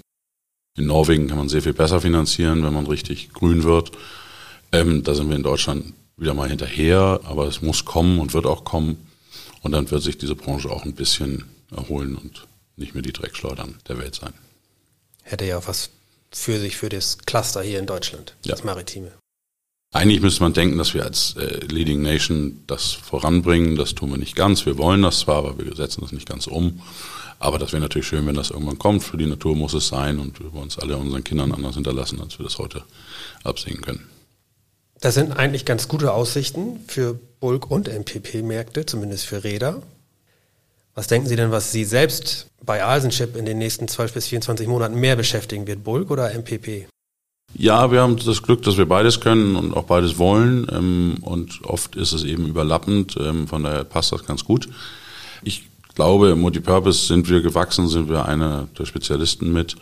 In 0.77 0.87
Norwegen 0.87 1.29
kann 1.29 1.39
man 1.39 1.49
sehr 1.49 1.63
viel 1.63 1.73
besser 1.73 2.01
finanzieren, 2.01 2.65
wenn 2.65 2.73
man 2.73 2.87
richtig 2.87 3.33
grün 3.33 3.65
wird. 3.65 3.93
Ähm, 4.73 5.03
da 5.03 5.15
sind 5.15 5.29
wir 5.29 5.37
in 5.37 5.43
Deutschland 5.43 5.93
wieder 6.17 6.35
mal 6.35 6.49
hinterher, 6.49 7.21
aber 7.25 7.47
es 7.47 7.63
muss 7.63 7.85
kommen 7.85 8.19
und 8.19 8.35
wird 8.35 8.47
auch 8.47 8.65
kommen. 8.65 8.97
Und 9.63 9.73
dann 9.73 9.91
wird 9.91 10.03
sich 10.03 10.19
diese 10.19 10.35
Branche 10.35 10.71
auch 10.71 10.85
ein 10.85 10.95
bisschen 10.95 11.45
erholen 11.71 12.17
und 12.17 12.47
nicht 12.77 12.95
mehr 12.95 13.03
die 13.03 13.13
Dreckschleudern 13.13 13.79
der 13.89 13.99
Welt 13.99 14.15
sein. 14.15 14.33
Hätte 15.23 15.45
ja 15.45 15.59
auch 15.59 15.69
was 15.69 15.91
für 16.33 16.59
sich 16.59 16.77
für 16.77 16.89
das 16.89 17.19
Cluster 17.19 17.63
hier 17.63 17.79
in 17.79 17.87
Deutschland, 17.87 18.35
ja. 18.45 18.53
das 18.53 18.65
Maritime. 18.65 19.13
Eigentlich 19.93 20.21
müsste 20.21 20.45
man 20.45 20.53
denken, 20.53 20.79
dass 20.79 20.95
wir 20.95 21.05
als 21.05 21.35
äh, 21.37 21.65
Leading 21.67 22.01
Nation 22.03 22.63
das 22.69 22.93
voranbringen. 22.93 23.75
Das 23.75 23.97
tun 23.97 24.11
wir 24.11 24.19
nicht 24.19 24.37
ganz. 24.37 24.65
Wir 24.65 24.79
wollen 24.79 25.03
das 25.03 25.21
zwar, 25.21 25.39
aber 25.39 25.59
wir 25.59 25.75
setzen 25.75 26.03
das 26.03 26.13
nicht 26.13 26.29
ganz 26.29 26.47
um. 26.47 26.81
Aber 27.41 27.59
das 27.59 27.73
wäre 27.73 27.83
natürlich 27.83 28.07
schön, 28.07 28.25
wenn 28.27 28.37
das 28.37 28.51
irgendwann 28.51 28.79
kommt. 28.79 29.03
Für 29.03 29.17
die 29.17 29.27
Natur 29.27 29.57
muss 29.57 29.75
es 29.75 29.89
sein 29.89 30.21
und 30.21 30.39
wir 30.39 30.53
wollen 30.53 30.69
es 30.69 30.79
alle 30.79 30.97
unseren 30.97 31.25
Kindern 31.25 31.53
anders 31.53 31.75
hinterlassen, 31.75 32.21
als 32.21 32.39
wir 32.39 32.45
das 32.45 32.59
heute 32.59 32.85
absehen 33.43 33.81
können. 33.81 34.07
Das 35.01 35.15
sind 35.15 35.33
eigentlich 35.33 35.65
ganz 35.65 35.89
gute 35.89 36.13
Aussichten 36.13 36.81
für 36.87 37.19
Bulk- 37.41 37.71
und 37.71 37.89
MPP-Märkte, 37.89 38.85
zumindest 38.85 39.27
für 39.27 39.43
Räder. 39.43 39.83
Was 40.95 41.07
denken 41.07 41.27
Sie 41.27 41.37
denn, 41.37 41.51
was 41.51 41.73
Sie 41.73 41.85
selbst 41.85 42.49
bei 42.63 42.85
Alsenchip 42.85 43.35
in 43.35 43.47
den 43.47 43.57
nächsten 43.57 43.89
12 43.89 44.13
bis 44.13 44.27
24 44.27 44.67
Monaten 44.69 44.97
mehr 44.97 45.17
beschäftigen 45.17 45.67
wird, 45.67 45.85
Bulk 45.85 46.11
oder 46.11 46.35
MPP? 46.35 46.87
Ja, 47.55 47.91
wir 47.91 48.03
haben 48.03 48.17
das 48.17 48.43
Glück, 48.43 48.63
dass 48.63 48.77
wir 48.77 48.87
beides 48.87 49.21
können 49.21 49.57
und 49.57 49.75
auch 49.75 49.85
beides 49.85 50.19
wollen. 50.19 50.67
Ähm, 50.71 51.17
und 51.23 51.65
oft 51.65 51.97
ist 51.97 52.13
es 52.13 52.25
eben 52.25 52.47
überlappend. 52.47 53.17
Ähm, 53.19 53.49
von 53.49 53.63
daher 53.63 53.85
passt 53.85 54.13
das 54.13 54.27
ganz 54.27 54.45
gut. 54.45 54.69
Ich 55.43 55.65
glaube, 55.95 56.31
im 56.31 56.41
Multipurpose 56.41 57.07
sind 57.07 57.29
wir 57.31 57.41
gewachsen, 57.41 57.89
sind 57.89 58.11
wir 58.11 58.27
einer 58.27 58.69
der 58.79 58.85
Spezialisten 58.85 59.53
mit 59.53 59.77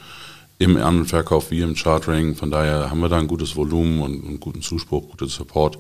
im 0.59 0.77
An- 0.77 1.01
und 1.01 1.07
Verkauf 1.07 1.51
wie 1.51 1.61
im 1.61 1.75
Chartering. 1.75 2.35
Von 2.35 2.51
daher 2.51 2.91
haben 2.91 3.01
wir 3.01 3.09
da 3.09 3.19
ein 3.19 3.29
gutes 3.29 3.57
Volumen 3.57 4.01
und 4.01 4.25
einen 4.25 4.41
guten 4.41 4.63
Zuspruch, 4.63 5.09
guten 5.09 5.29
Support 5.29 5.79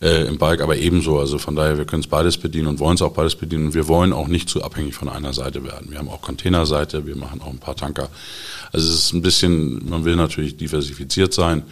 äh, 0.00 0.26
im 0.26 0.38
Bike, 0.38 0.60
aber 0.60 0.76
ebenso. 0.76 1.18
Also 1.18 1.38
von 1.38 1.56
daher, 1.56 1.78
wir 1.78 1.86
können 1.86 2.02
es 2.02 2.08
beides 2.08 2.36
bedienen 2.36 2.68
und 2.68 2.78
wollen 2.78 2.94
es 2.94 3.02
auch 3.02 3.12
beides 3.12 3.34
bedienen. 3.34 3.74
Wir 3.74 3.88
wollen 3.88 4.12
auch 4.12 4.28
nicht 4.28 4.48
zu 4.48 4.62
abhängig 4.62 4.94
von 4.94 5.08
einer 5.08 5.32
Seite 5.32 5.64
werden. 5.64 5.90
Wir 5.90 5.98
haben 5.98 6.08
auch 6.08 6.22
Containerseite, 6.22 7.06
wir 7.06 7.16
machen 7.16 7.40
auch 7.40 7.50
ein 7.50 7.58
paar 7.58 7.76
Tanker. 7.76 8.08
Also 8.72 8.88
es 8.88 8.94
ist 9.06 9.12
ein 9.12 9.22
bisschen, 9.22 9.88
man 9.88 10.04
will 10.04 10.16
natürlich 10.16 10.56
diversifiziert 10.56 11.32
sein. 11.32 11.62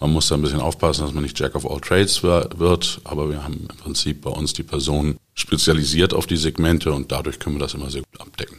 Man 0.00 0.12
muss 0.12 0.28
da 0.28 0.34
ein 0.34 0.42
bisschen 0.42 0.60
aufpassen, 0.60 1.04
dass 1.04 1.14
man 1.14 1.22
nicht 1.22 1.38
Jack 1.38 1.54
of 1.54 1.70
all 1.70 1.80
Trades 1.80 2.22
wird, 2.22 3.00
aber 3.04 3.30
wir 3.30 3.42
haben 3.42 3.66
im 3.70 3.76
Prinzip 3.78 4.22
bei 4.22 4.30
uns 4.30 4.52
die 4.52 4.62
Personen 4.62 5.16
spezialisiert 5.34 6.12
auf 6.12 6.26
die 6.26 6.36
Segmente 6.36 6.92
und 6.92 7.10
dadurch 7.12 7.38
können 7.38 7.56
wir 7.56 7.60
das 7.60 7.72
immer 7.72 7.90
sehr 7.90 8.02
gut 8.02 8.20
abdecken. 8.20 8.58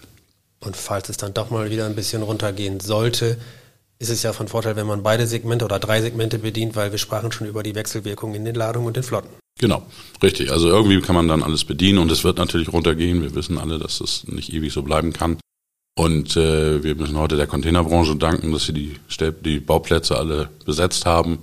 Und 0.60 0.76
falls 0.76 1.10
es 1.10 1.17
dann 1.17 1.34
doch 1.34 1.50
mal 1.50 1.70
wieder 1.70 1.86
ein 1.86 1.96
bisschen 1.96 2.24
runtergehen 2.24 2.80
sollte, 2.80 3.38
ist 4.00 4.10
es 4.10 4.24
ja 4.24 4.34
von 4.34 4.48
Vorteil, 4.48 4.76
wenn 4.76 4.88
man 4.88 5.04
beide 5.04 5.28
Segmente 5.28 5.65
oder 5.65 5.80
drei 5.80 6.02
Segmente 6.02 6.39
bedient, 6.39 6.76
weil 6.76 6.91
wir 6.91 7.00
sprachen 7.00 7.32
schon 7.32 7.48
über 7.48 7.63
die 7.63 7.76
Wechselwirkung 7.76 8.36
in 8.36 8.46
den 8.46 8.56
Ladungen 8.56 8.88
und 8.88 8.96
den 8.96 9.04
Flotten. 9.04 9.30
Genau, 9.60 9.84
richtig. 10.22 10.52
Also 10.52 10.70
irgendwie 10.70 11.02
kann 11.02 11.15
man 11.15 11.28
dann 11.28 11.41
alles 11.41 11.65
bedienen 11.65 11.98
und 11.98 12.12
es 12.12 12.24
wird 12.24 12.38
natürlich 12.38 12.72
runtergehen. 12.72 13.24
Wir 13.24 13.34
wissen 13.34 13.58
alle, 13.58 13.80
dass 13.80 14.02
es 14.02 14.28
nicht 14.28 14.54
ewig 14.54 14.72
so 14.72 14.84
bleiben 14.84 15.13
kann. 15.13 15.38
Und 15.96 16.38
äh, 16.38 16.84
wir 16.84 16.93
müssen 16.93 17.17
heute 17.17 17.38
der 17.38 17.48
Containerbranche 17.48 18.15
danken, 18.15 18.52
dass 18.52 18.65
sie 18.65 18.74
die, 18.74 18.96
die 19.43 19.60
Bauplätze 19.60 20.15
alle 20.15 20.50
besetzt 20.63 21.08
haben. 21.08 21.39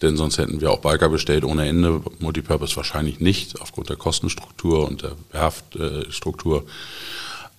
Denn 0.00 0.16
sonst 0.16 0.38
hätten 0.38 0.62
wir 0.62 0.70
auch 0.70 0.80
Biker 0.80 1.10
bestellt 1.10 1.44
ohne 1.44 1.68
Ende. 1.68 2.00
Multipurpose 2.18 2.74
wahrscheinlich 2.76 3.20
nicht, 3.20 3.60
aufgrund 3.60 3.90
der 3.90 3.96
Kostenstruktur 3.96 4.88
und 4.88 5.02
der 5.02 5.12
Werftstruktur. 5.30 6.64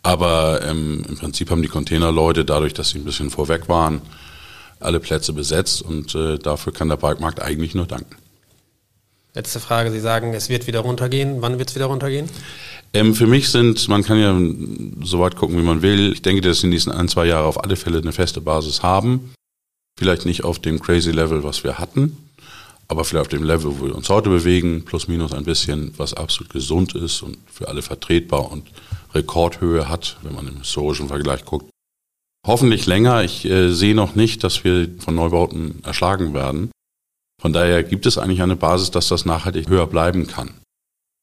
Aber 0.03 0.61
ähm, 0.63 1.03
im 1.07 1.17
Prinzip 1.17 1.49
haben 1.49 1.61
die 1.61 1.69
Containerleute, 1.69 2.43
dadurch, 2.43 2.73
dass 2.73 2.89
sie 2.89 2.99
ein 2.99 3.05
bisschen 3.05 3.29
vorweg 3.29 3.69
waren, 3.69 4.01
alle 4.79 4.99
Plätze 4.99 5.31
besetzt 5.31 5.81
und 5.81 6.13
äh, 6.13 6.37
dafür 6.37 6.73
kann 6.73 6.89
der 6.89 6.97
Bikemarkt 6.97 7.41
eigentlich 7.41 7.73
nur 7.73 7.87
danken. 7.87 8.17
Letzte 9.33 9.59
Frage, 9.59 9.91
Sie 9.91 9.99
sagen, 9.99 10.33
es 10.35 10.49
wird 10.49 10.67
wieder 10.67 10.81
runtergehen. 10.81 11.41
Wann 11.41 11.57
wird 11.57 11.69
es 11.69 11.75
wieder 11.75 11.85
runtergehen? 11.85 12.29
Ähm, 12.93 13.15
für 13.15 13.25
mich 13.25 13.49
sind, 13.49 13.87
man 13.87 14.03
kann 14.03 14.19
ja 14.19 14.37
so 15.03 15.19
weit 15.19 15.35
gucken, 15.35 15.57
wie 15.57 15.63
man 15.63 15.81
will. 15.81 16.13
Ich 16.13 16.21
denke, 16.21 16.41
dass 16.41 16.61
die 16.61 16.67
nächsten 16.67 16.91
ein, 16.91 17.07
zwei 17.07 17.25
Jahre 17.25 17.47
auf 17.47 17.63
alle 17.63 17.75
Fälle 17.75 17.97
eine 17.97 18.11
feste 18.11 18.41
Basis 18.41 18.83
haben. 18.83 19.33
Vielleicht 19.97 20.25
nicht 20.27 20.43
auf 20.43 20.59
dem 20.59 20.79
crazy 20.79 21.09
Level, 21.09 21.43
was 21.43 21.63
wir 21.63 21.79
hatten, 21.79 22.17
aber 22.87 23.05
vielleicht 23.05 23.27
auf 23.27 23.27
dem 23.29 23.43
Level, 23.43 23.79
wo 23.79 23.85
wir 23.87 23.95
uns 23.95 24.09
heute 24.09 24.29
bewegen, 24.29 24.85
plus 24.85 25.07
minus 25.07 25.33
ein 25.33 25.45
bisschen, 25.45 25.93
was 25.97 26.13
absolut 26.13 26.51
gesund 26.51 26.95
ist 26.95 27.21
und 27.21 27.37
für 27.51 27.67
alle 27.67 27.81
vertretbar 27.81 28.51
und 28.51 28.67
Rekordhöhe 29.13 29.89
hat, 29.89 30.17
wenn 30.23 30.35
man 30.35 30.47
im 30.47 30.57
historischen 30.57 31.07
Vergleich 31.07 31.45
guckt. 31.45 31.69
Hoffentlich 32.45 32.85
länger. 32.85 33.23
Ich 33.23 33.45
äh, 33.45 33.71
sehe 33.71 33.95
noch 33.95 34.15
nicht, 34.15 34.43
dass 34.43 34.63
wir 34.63 34.89
von 34.99 35.15
Neubauten 35.15 35.81
erschlagen 35.83 36.33
werden. 36.33 36.71
Von 37.41 37.53
daher 37.53 37.83
gibt 37.83 38.05
es 38.05 38.17
eigentlich 38.17 38.41
eine 38.41 38.55
Basis, 38.55 38.91
dass 38.91 39.07
das 39.07 39.25
nachhaltig 39.25 39.69
höher 39.69 39.87
bleiben 39.87 40.27
kann 40.27 40.53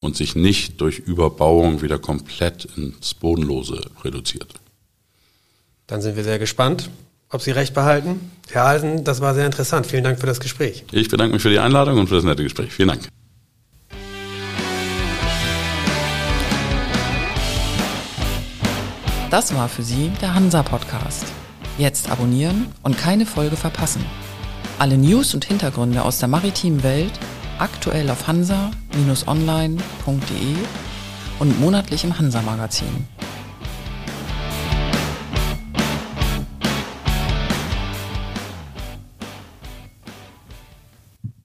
und 0.01 0.16
sich 0.16 0.35
nicht 0.35 0.81
durch 0.81 0.99
Überbauung 0.99 1.83
wieder 1.83 1.99
komplett 1.99 2.66
ins 2.77 3.14
Bodenlose 3.14 3.81
reduziert. 4.03 4.55
Dann 5.87 6.01
sind 6.01 6.16
wir 6.16 6.25
sehr 6.25 6.38
gespannt, 6.38 6.88
ob 7.31 7.43
Sie 7.43 7.53
recht 7.53 7.75
behalten. 7.75 8.33
Herr 8.51 8.64
Alsen, 8.64 9.05
das 9.05 9.21
war 9.21 9.35
sehr 9.35 9.47
interessant. 9.47 9.87
Vielen 9.87 10.05
Dank 10.05 10.19
für 10.19 10.27
das 10.27 10.40
Gespräch. 10.40 10.85
Ich 10.93 11.09
bedanke 11.09 11.35
mich 11.35 11.43
für 11.43 11.51
die 11.51 11.61
Einladung 11.61 11.99
und 11.99 12.09
für 12.09 12.16
das 12.16 12.25
nette 12.25 12.43
Gespräch. 12.43 12.73
Vielen 12.73 12.88
Dank. 12.88 13.03
Das 19.31 19.55
war 19.55 19.69
für 19.69 19.85
Sie 19.85 20.11
der 20.21 20.35
Hansa 20.35 20.64
Podcast. 20.64 21.25
Jetzt 21.79 22.11
abonnieren 22.11 22.66
und 22.83 22.99
keine 22.99 23.25
Folge 23.25 23.57
verpassen. 23.57 24.05
Alle 24.81 24.99
News 24.99 25.35
und 25.35 25.45
Hintergründe 25.45 26.03
aus 26.03 26.19
der 26.19 26.29
maritimen 26.29 26.83
Welt 26.83 27.12
aktuell 27.61 28.11
auf 28.11 28.27
hansa-online.de 28.27 30.57
und 31.38 31.61
monatlich 31.61 32.03
im 32.03 32.19
Hansa 32.19 32.43
Magazin. 32.43 33.07